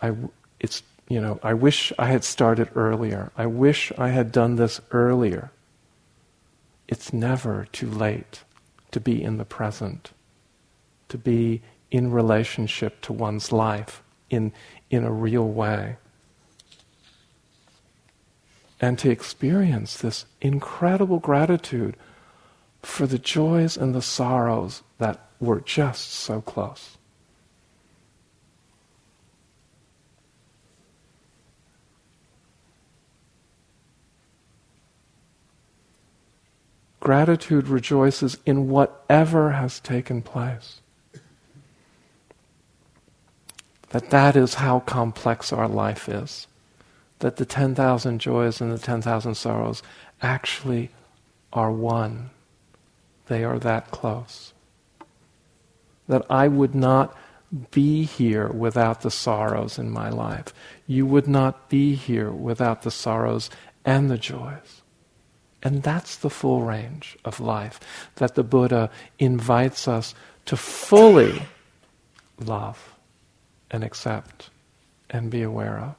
I, 0.00 0.14
it's, 0.60 0.82
you 1.08 1.20
know, 1.20 1.38
I 1.42 1.54
wish 1.54 1.92
I 1.98 2.08
had 2.08 2.24
started 2.24 2.70
earlier. 2.74 3.30
I 3.36 3.46
wish 3.46 3.92
I 3.98 4.08
had 4.08 4.32
done 4.32 4.56
this 4.56 4.80
earlier. 4.90 5.50
It's 6.88 7.12
never 7.12 7.66
too 7.72 7.90
late 7.90 8.42
to 8.90 9.00
be 9.00 9.22
in 9.22 9.38
the 9.38 9.44
present, 9.44 10.12
to 11.08 11.18
be 11.18 11.62
in 11.90 12.10
relationship 12.10 13.00
to 13.02 13.12
one's 13.12 13.52
life 13.52 14.02
in, 14.30 14.52
in 14.90 15.04
a 15.04 15.12
real 15.12 15.48
way 15.48 15.96
and 18.82 18.98
to 18.98 19.08
experience 19.08 19.96
this 19.96 20.26
incredible 20.40 21.20
gratitude 21.20 21.96
for 22.82 23.06
the 23.06 23.18
joys 23.18 23.76
and 23.76 23.94
the 23.94 24.02
sorrows 24.02 24.82
that 24.98 25.20
were 25.42 25.60
just 25.60 26.10
so 26.10 26.40
close. 26.40 26.96
Gratitude 37.00 37.66
rejoices 37.66 38.38
in 38.46 38.68
whatever 38.68 39.50
has 39.50 39.80
taken 39.80 40.22
place. 40.22 40.80
That 43.90 44.10
that 44.10 44.36
is 44.36 44.54
how 44.54 44.80
complex 44.80 45.52
our 45.52 45.68
life 45.68 46.08
is 46.08 46.46
that 47.22 47.36
the 47.36 47.44
10,000 47.44 48.18
joys 48.18 48.60
and 48.60 48.72
the 48.72 48.78
10,000 48.78 49.34
sorrows 49.36 49.80
actually 50.20 50.90
are 51.52 51.70
one. 51.70 52.30
They 53.28 53.44
are 53.44 53.60
that 53.60 53.92
close. 53.92 54.52
That 56.12 56.26
I 56.28 56.46
would 56.46 56.74
not 56.74 57.16
be 57.70 58.04
here 58.04 58.48
without 58.48 59.00
the 59.00 59.10
sorrows 59.10 59.78
in 59.78 59.90
my 59.90 60.10
life. 60.10 60.52
You 60.86 61.06
would 61.06 61.26
not 61.26 61.70
be 61.70 61.94
here 61.94 62.30
without 62.30 62.82
the 62.82 62.90
sorrows 62.90 63.48
and 63.82 64.10
the 64.10 64.18
joys. 64.18 64.82
And 65.62 65.82
that's 65.82 66.16
the 66.16 66.28
full 66.28 66.60
range 66.60 67.16
of 67.24 67.40
life 67.40 67.80
that 68.16 68.34
the 68.34 68.42
Buddha 68.42 68.90
invites 69.18 69.88
us 69.88 70.14
to 70.44 70.54
fully 70.54 71.44
love 72.38 72.94
and 73.70 73.82
accept 73.82 74.50
and 75.08 75.30
be 75.30 75.40
aware 75.40 75.78
of. 75.78 75.94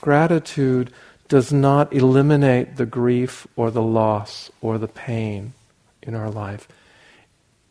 Gratitude 0.00 0.90
does 1.32 1.50
not 1.50 1.90
eliminate 1.94 2.76
the 2.76 2.84
grief 2.84 3.46
or 3.56 3.70
the 3.70 3.80
loss 3.80 4.50
or 4.60 4.76
the 4.76 4.86
pain 4.86 5.54
in 6.02 6.14
our 6.14 6.28
life. 6.28 6.68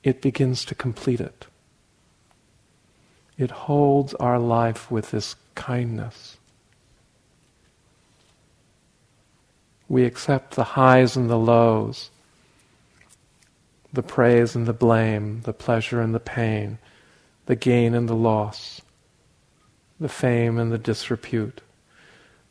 It 0.04 0.20
begins 0.20 0.66
to 0.66 0.74
complete 0.74 1.22
it. 1.22 1.46
It 3.38 3.52
holds 3.52 4.16
our 4.16 4.40
life 4.40 4.90
with 4.90 5.12
this 5.12 5.36
kindness. 5.54 6.38
We 9.88 10.06
accept 10.06 10.56
the 10.56 10.64
highs 10.64 11.16
and 11.16 11.30
the 11.30 11.38
lows, 11.38 12.10
the 13.94 14.02
praise 14.02 14.56
and 14.56 14.66
the 14.66 14.74
blame, 14.74 15.42
the 15.42 15.54
pleasure 15.54 16.02
and 16.02 16.16
the 16.16 16.20
pain, 16.20 16.80
the 17.46 17.56
gain 17.56 17.94
and 17.94 18.10
the 18.10 18.16
loss, 18.16 18.82
the 20.00 20.10
fame 20.10 20.58
and 20.58 20.72
the 20.72 20.80
disrepute. 20.80 21.62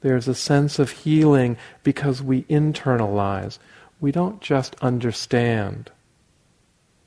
There's 0.01 0.29
a 0.29 0.35
sense 0.35 0.79
of 0.79 0.91
healing 0.91 1.57
because 1.83 2.23
we 2.23 2.45
internalize. 2.45 3.59
We 4.01 4.13
don't 4.13 4.41
just 4.41 4.75
understand, 4.81 5.91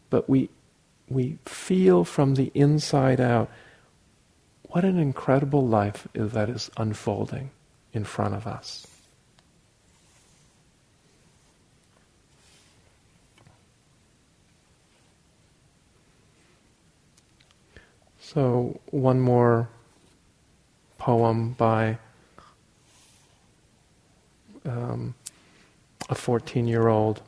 but 0.10 0.30
we, 0.30 0.50
we 1.10 1.40
feel 1.46 2.04
from 2.04 2.36
the 2.36 2.52
inside 2.54 3.20
out 3.20 3.50
what 4.64 4.86
an 4.86 5.00
incredible 5.00 5.66
life 5.66 6.08
that 6.14 6.50
is 6.50 6.70
unfolding 6.78 7.50
in 7.94 8.04
front 8.04 8.36
of 8.36 8.46
us. 8.46 8.88
So, 18.20 18.80
one 18.90 19.20
more 19.20 19.70
poem 20.98 21.52
by 21.52 22.00
um, 24.66 25.16
a 26.10 26.16
14 26.16 26.68
year 26.68 26.88
old. 26.88 27.22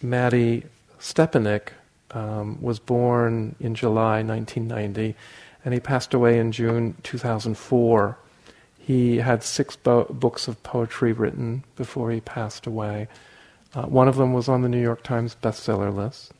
Mattie 0.00 0.64
Stepanek 1.00 1.70
um, 2.12 2.60
was 2.62 2.78
born 2.78 3.54
in 3.60 3.74
July 3.74 4.22
1990 4.22 5.14
and 5.64 5.74
he 5.74 5.80
passed 5.80 6.14
away 6.14 6.38
in 6.38 6.52
June 6.52 6.94
2004. 7.02 8.18
He 8.78 9.18
had 9.18 9.42
six 9.42 9.76
bo- 9.76 10.04
books 10.04 10.48
of 10.48 10.62
poetry 10.62 11.12
written 11.12 11.64
before 11.76 12.10
he 12.10 12.20
passed 12.20 12.66
away. 12.66 13.08
Uh, 13.74 13.82
one 13.82 14.08
of 14.08 14.16
them 14.16 14.32
was 14.32 14.48
on 14.48 14.62
the 14.62 14.68
New 14.68 14.80
York 14.80 15.02
Times 15.02 15.36
bestseller 15.42 15.94
list. 15.94 16.32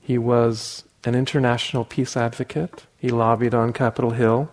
He 0.00 0.18
was 0.18 0.84
an 1.04 1.14
international 1.14 1.84
peace 1.84 2.16
advocate. 2.16 2.86
He 2.98 3.08
lobbied 3.08 3.54
on 3.54 3.72
Capitol 3.72 4.10
Hill. 4.10 4.50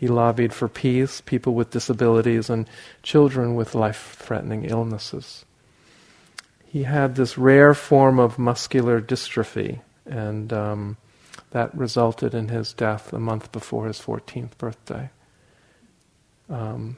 He 0.00 0.08
lobbied 0.08 0.54
for 0.54 0.66
peace, 0.66 1.20
people 1.20 1.52
with 1.52 1.72
disabilities, 1.72 2.48
and 2.48 2.66
children 3.02 3.54
with 3.54 3.74
life 3.74 4.16
threatening 4.18 4.64
illnesses. 4.64 5.44
He 6.64 6.84
had 6.84 7.16
this 7.16 7.36
rare 7.36 7.74
form 7.74 8.18
of 8.18 8.38
muscular 8.38 9.02
dystrophy, 9.02 9.80
and 10.06 10.54
um, 10.54 10.96
that 11.50 11.76
resulted 11.76 12.32
in 12.32 12.48
his 12.48 12.72
death 12.72 13.12
a 13.12 13.18
month 13.18 13.52
before 13.52 13.88
his 13.88 14.00
14th 14.00 14.56
birthday. 14.56 15.10
Um, 16.48 16.96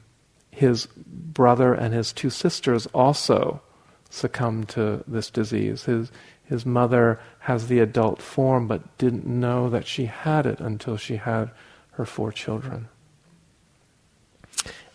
his 0.49 0.87
brother 0.95 1.73
and 1.73 1.93
his 1.93 2.13
two 2.13 2.29
sisters 2.29 2.85
also 2.93 3.61
succumbed 4.09 4.69
to 4.69 5.03
this 5.05 5.29
disease. 5.29 5.83
His, 5.83 6.09
his 6.45 6.65
mother 6.65 7.19
has 7.39 7.67
the 7.67 7.79
adult 7.79 8.21
form 8.21 8.65
but 8.65 8.97
didn't 8.97 9.27
know 9.27 9.69
that 9.69 9.87
she 9.87 10.05
had 10.05 10.45
it 10.45 10.61
until 10.61 10.95
she 10.95 11.17
had 11.17 11.51
her 11.91 12.05
four 12.05 12.31
children. 12.31 12.87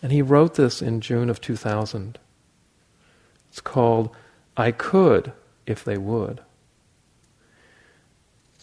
And 0.01 0.11
he 0.11 0.21
wrote 0.21 0.55
this 0.55 0.81
in 0.81 1.01
June 1.01 1.29
of 1.29 1.41
2000. 1.41 2.17
It's 3.49 3.61
called 3.61 4.15
I 4.55 4.71
Could 4.71 5.33
If 5.65 5.83
They 5.83 5.97
Would. 5.97 6.41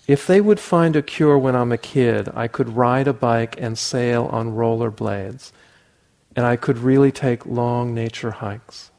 If 0.07 0.27
they 0.27 0.41
would 0.41 0.61
find 0.61 0.95
a 0.95 1.03
cure 1.03 1.37
when 1.37 1.57
I'm 1.57 1.73
a 1.73 1.79
kid, 1.79 2.29
I 2.35 2.47
could 2.47 2.77
ride 2.77 3.09
a 3.09 3.13
bike 3.13 3.57
and 3.59 3.77
sail 3.77 4.27
on 4.27 4.55
roller 4.55 4.91
blades, 4.91 5.53
and 6.37 6.47
I 6.47 6.55
could 6.55 6.79
really 6.79 7.11
take 7.11 7.45
long 7.45 7.93
nature 7.93 8.31
hikes. 8.31 8.93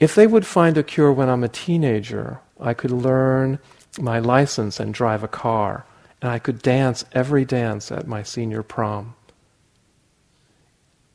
If 0.00 0.14
they 0.14 0.26
would 0.26 0.46
find 0.46 0.76
a 0.76 0.82
cure 0.82 1.12
when 1.12 1.28
I'm 1.28 1.44
a 1.44 1.48
teenager, 1.48 2.40
I 2.60 2.74
could 2.74 2.90
learn 2.90 3.60
my 4.00 4.18
license 4.18 4.80
and 4.80 4.92
drive 4.92 5.22
a 5.22 5.28
car, 5.28 5.86
and 6.20 6.30
I 6.30 6.40
could 6.40 6.60
dance 6.60 7.04
every 7.12 7.44
dance 7.44 7.92
at 7.92 8.08
my 8.08 8.24
senior 8.24 8.64
prom. 8.64 9.14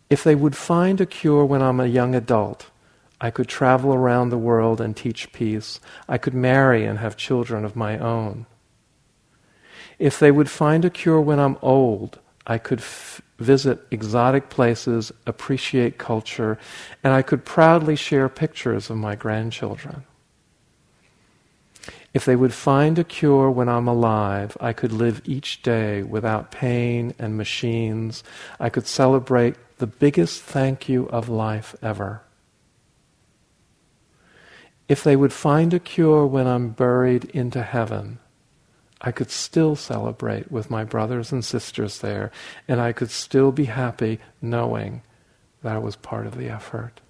If 0.10 0.24
they 0.24 0.36
would 0.36 0.56
find 0.56 1.02
a 1.02 1.06
cure 1.06 1.46
when 1.46 1.62
I'm 1.62 1.80
a 1.80 1.88
young 1.88 2.14
adult, 2.16 2.70
I 3.20 3.32
could 3.32 3.48
travel 3.48 3.94
around 3.94 4.30
the 4.30 4.38
world 4.38 4.82
and 4.82 4.96
teach 4.96 5.32
peace. 5.32 5.80
I 6.10 6.18
could 6.18 6.34
marry 6.34 6.86
and 6.86 7.00
have 7.00 7.16
children 7.16 7.64
of 7.64 7.76
my 7.76 7.98
own. 7.98 8.46
If 9.98 10.20
they 10.20 10.32
would 10.32 10.50
find 10.50 10.84
a 10.84 10.90
cure 10.90 11.22
when 11.22 11.40
I'm 11.40 11.58
old, 11.62 12.20
I 12.46 12.58
could 12.58 12.80
f- 12.80 13.22
visit 13.40 13.80
exotic 13.92 14.50
places, 14.50 15.12
appreciate 15.26 15.98
culture, 15.98 16.58
and 17.04 17.14
I 17.14 17.22
could 17.22 17.46
proudly 17.46 17.96
share 17.96 18.28
pictures 18.28 18.90
of 18.90 18.98
my 18.98 19.16
grandchildren. 19.16 20.04
If 22.14 22.26
they 22.26 22.36
would 22.36 22.54
find 22.54 23.00
a 23.00 23.04
cure 23.04 23.50
when 23.50 23.70
I'm 23.70 23.88
alive, 23.88 24.56
I 24.60 24.74
could 24.74 24.92
live 24.92 25.22
each 25.26 25.64
day 25.64 26.04
without 26.04 26.52
pain 26.52 27.14
and 27.18 27.38
machines. 27.38 28.24
I 28.60 28.70
could 28.70 28.86
celebrate 28.86 29.56
the 29.78 29.88
biggest 29.88 30.42
thank 30.42 30.88
you 30.88 31.08
of 31.10 31.30
life 31.30 31.76
ever. 31.82 32.22
If 34.88 35.04
they 35.04 35.16
would 35.16 35.34
find 35.34 35.74
a 35.74 35.80
cure 35.80 36.26
when 36.26 36.48
I'm 36.48 36.70
buried 36.70 37.26
into 37.26 37.64
heaven, 37.64 38.20
I 39.02 39.12
could 39.12 39.32
still 39.32 39.76
celebrate 39.76 40.52
with 40.52 40.70
my 40.70 40.84
brothers 40.84 41.32
and 41.32 41.44
sisters 41.44 42.00
there, 42.00 42.32
and 42.68 42.80
I 42.80 42.94
could 42.94 43.12
still 43.12 43.52
be 43.52 43.66
happy 43.66 44.20
knowing 44.42 45.02
that 45.62 45.76
I 45.76 45.80
was 45.80 45.96
part 45.96 46.26
of 46.26 46.38
the 46.38 46.50
effort. 46.50 47.02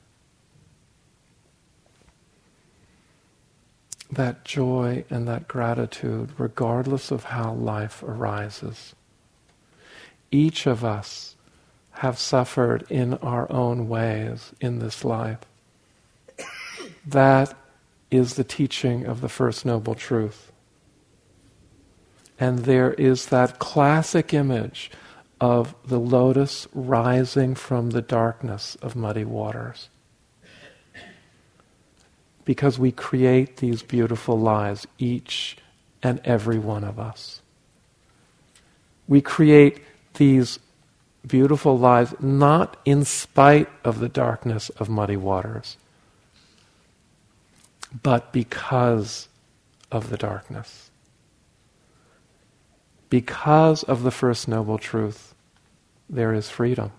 That 4.12 4.44
joy 4.46 5.06
and 5.10 5.28
that 5.28 5.48
gratitude, 5.48 6.32
regardless 6.38 7.12
of 7.12 7.26
how 7.26 7.54
life 7.54 8.02
arises. 8.04 8.96
Each 10.32 10.66
of 10.66 10.84
us 10.84 11.33
have 11.94 12.18
suffered 12.18 12.86
in 12.90 13.14
our 13.16 13.52
own 13.52 13.88
ways 13.88 14.52
in 14.60 14.80
this 14.80 15.06
life. 15.06 15.40
That 17.06 17.56
is 18.10 18.36
the 18.36 18.44
teaching 18.44 19.06
of 19.06 19.22
the 19.22 19.30
First 19.30 19.66
Noble 19.66 19.96
Truth. 19.96 20.52
And 22.40 22.60
there 22.60 22.94
is 22.94 23.28
that 23.28 23.60
classic 23.60 24.34
image 24.34 24.92
of 25.40 25.76
the 25.86 26.00
lotus 26.00 26.68
rising 26.74 27.56
from 27.56 27.92
the 27.92 28.02
darkness 28.02 28.76
of 28.82 28.96
muddy 28.96 29.26
waters. 29.26 29.90
Because 32.46 32.78
we 32.78 32.92
create 32.92 33.58
these 33.58 33.84
beautiful 33.84 34.38
lives, 34.38 34.88
each 34.98 35.58
and 36.02 36.20
every 36.26 36.60
one 36.60 36.84
of 36.84 37.00
us. 37.00 37.42
We 39.08 39.22
create 39.22 39.82
these 40.16 40.60
beautiful 41.26 41.78
lives 41.78 42.14
not 42.20 42.78
in 42.86 43.06
spite 43.06 43.70
of 43.84 44.00
the 44.00 44.10
darkness 44.10 44.70
of 44.72 44.90
muddy 44.90 45.18
waters, 45.18 45.78
but 48.02 48.34
because 48.34 49.28
of 49.92 50.10
the 50.10 50.18
darkness 50.18 50.90
because 53.14 53.84
of 53.84 54.02
the 54.02 54.10
First 54.10 54.48
Noble 54.48 54.80
Truth, 54.80 55.36
there 56.10 56.34
is 56.34 56.50
freedom. 56.50 56.92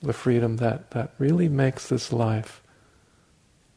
The 0.00 0.12
freedom 0.12 0.58
that, 0.58 0.92
that 0.92 1.14
really 1.18 1.48
makes 1.48 1.88
this 1.88 2.12
life 2.12 2.62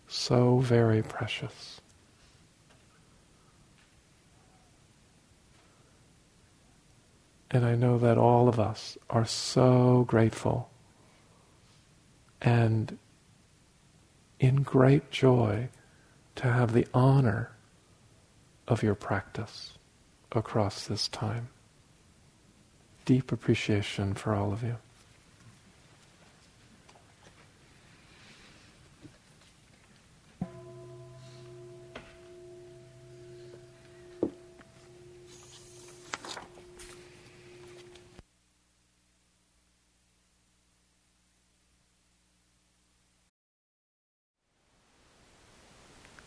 so 0.07 0.59
very 0.59 1.01
precious. 1.01 1.78
And 7.51 7.65
I 7.65 7.75
know 7.75 7.97
that 7.97 8.17
all 8.17 8.47
of 8.47 8.59
us 8.59 8.97
are 9.09 9.25
so 9.25 10.03
grateful 10.07 10.69
and 12.41 12.97
in 14.39 14.63
great 14.63 15.11
joy 15.11 15.69
to 16.35 16.43
have 16.51 16.73
the 16.73 16.87
honor 16.93 17.51
of 18.67 18.83
your 18.83 18.95
practice 18.95 19.77
across 20.31 20.87
this 20.87 21.07
time. 21.07 21.49
Deep 23.05 23.31
appreciation 23.31 24.13
for 24.13 24.33
all 24.35 24.53
of 24.53 24.63
you. 24.63 24.77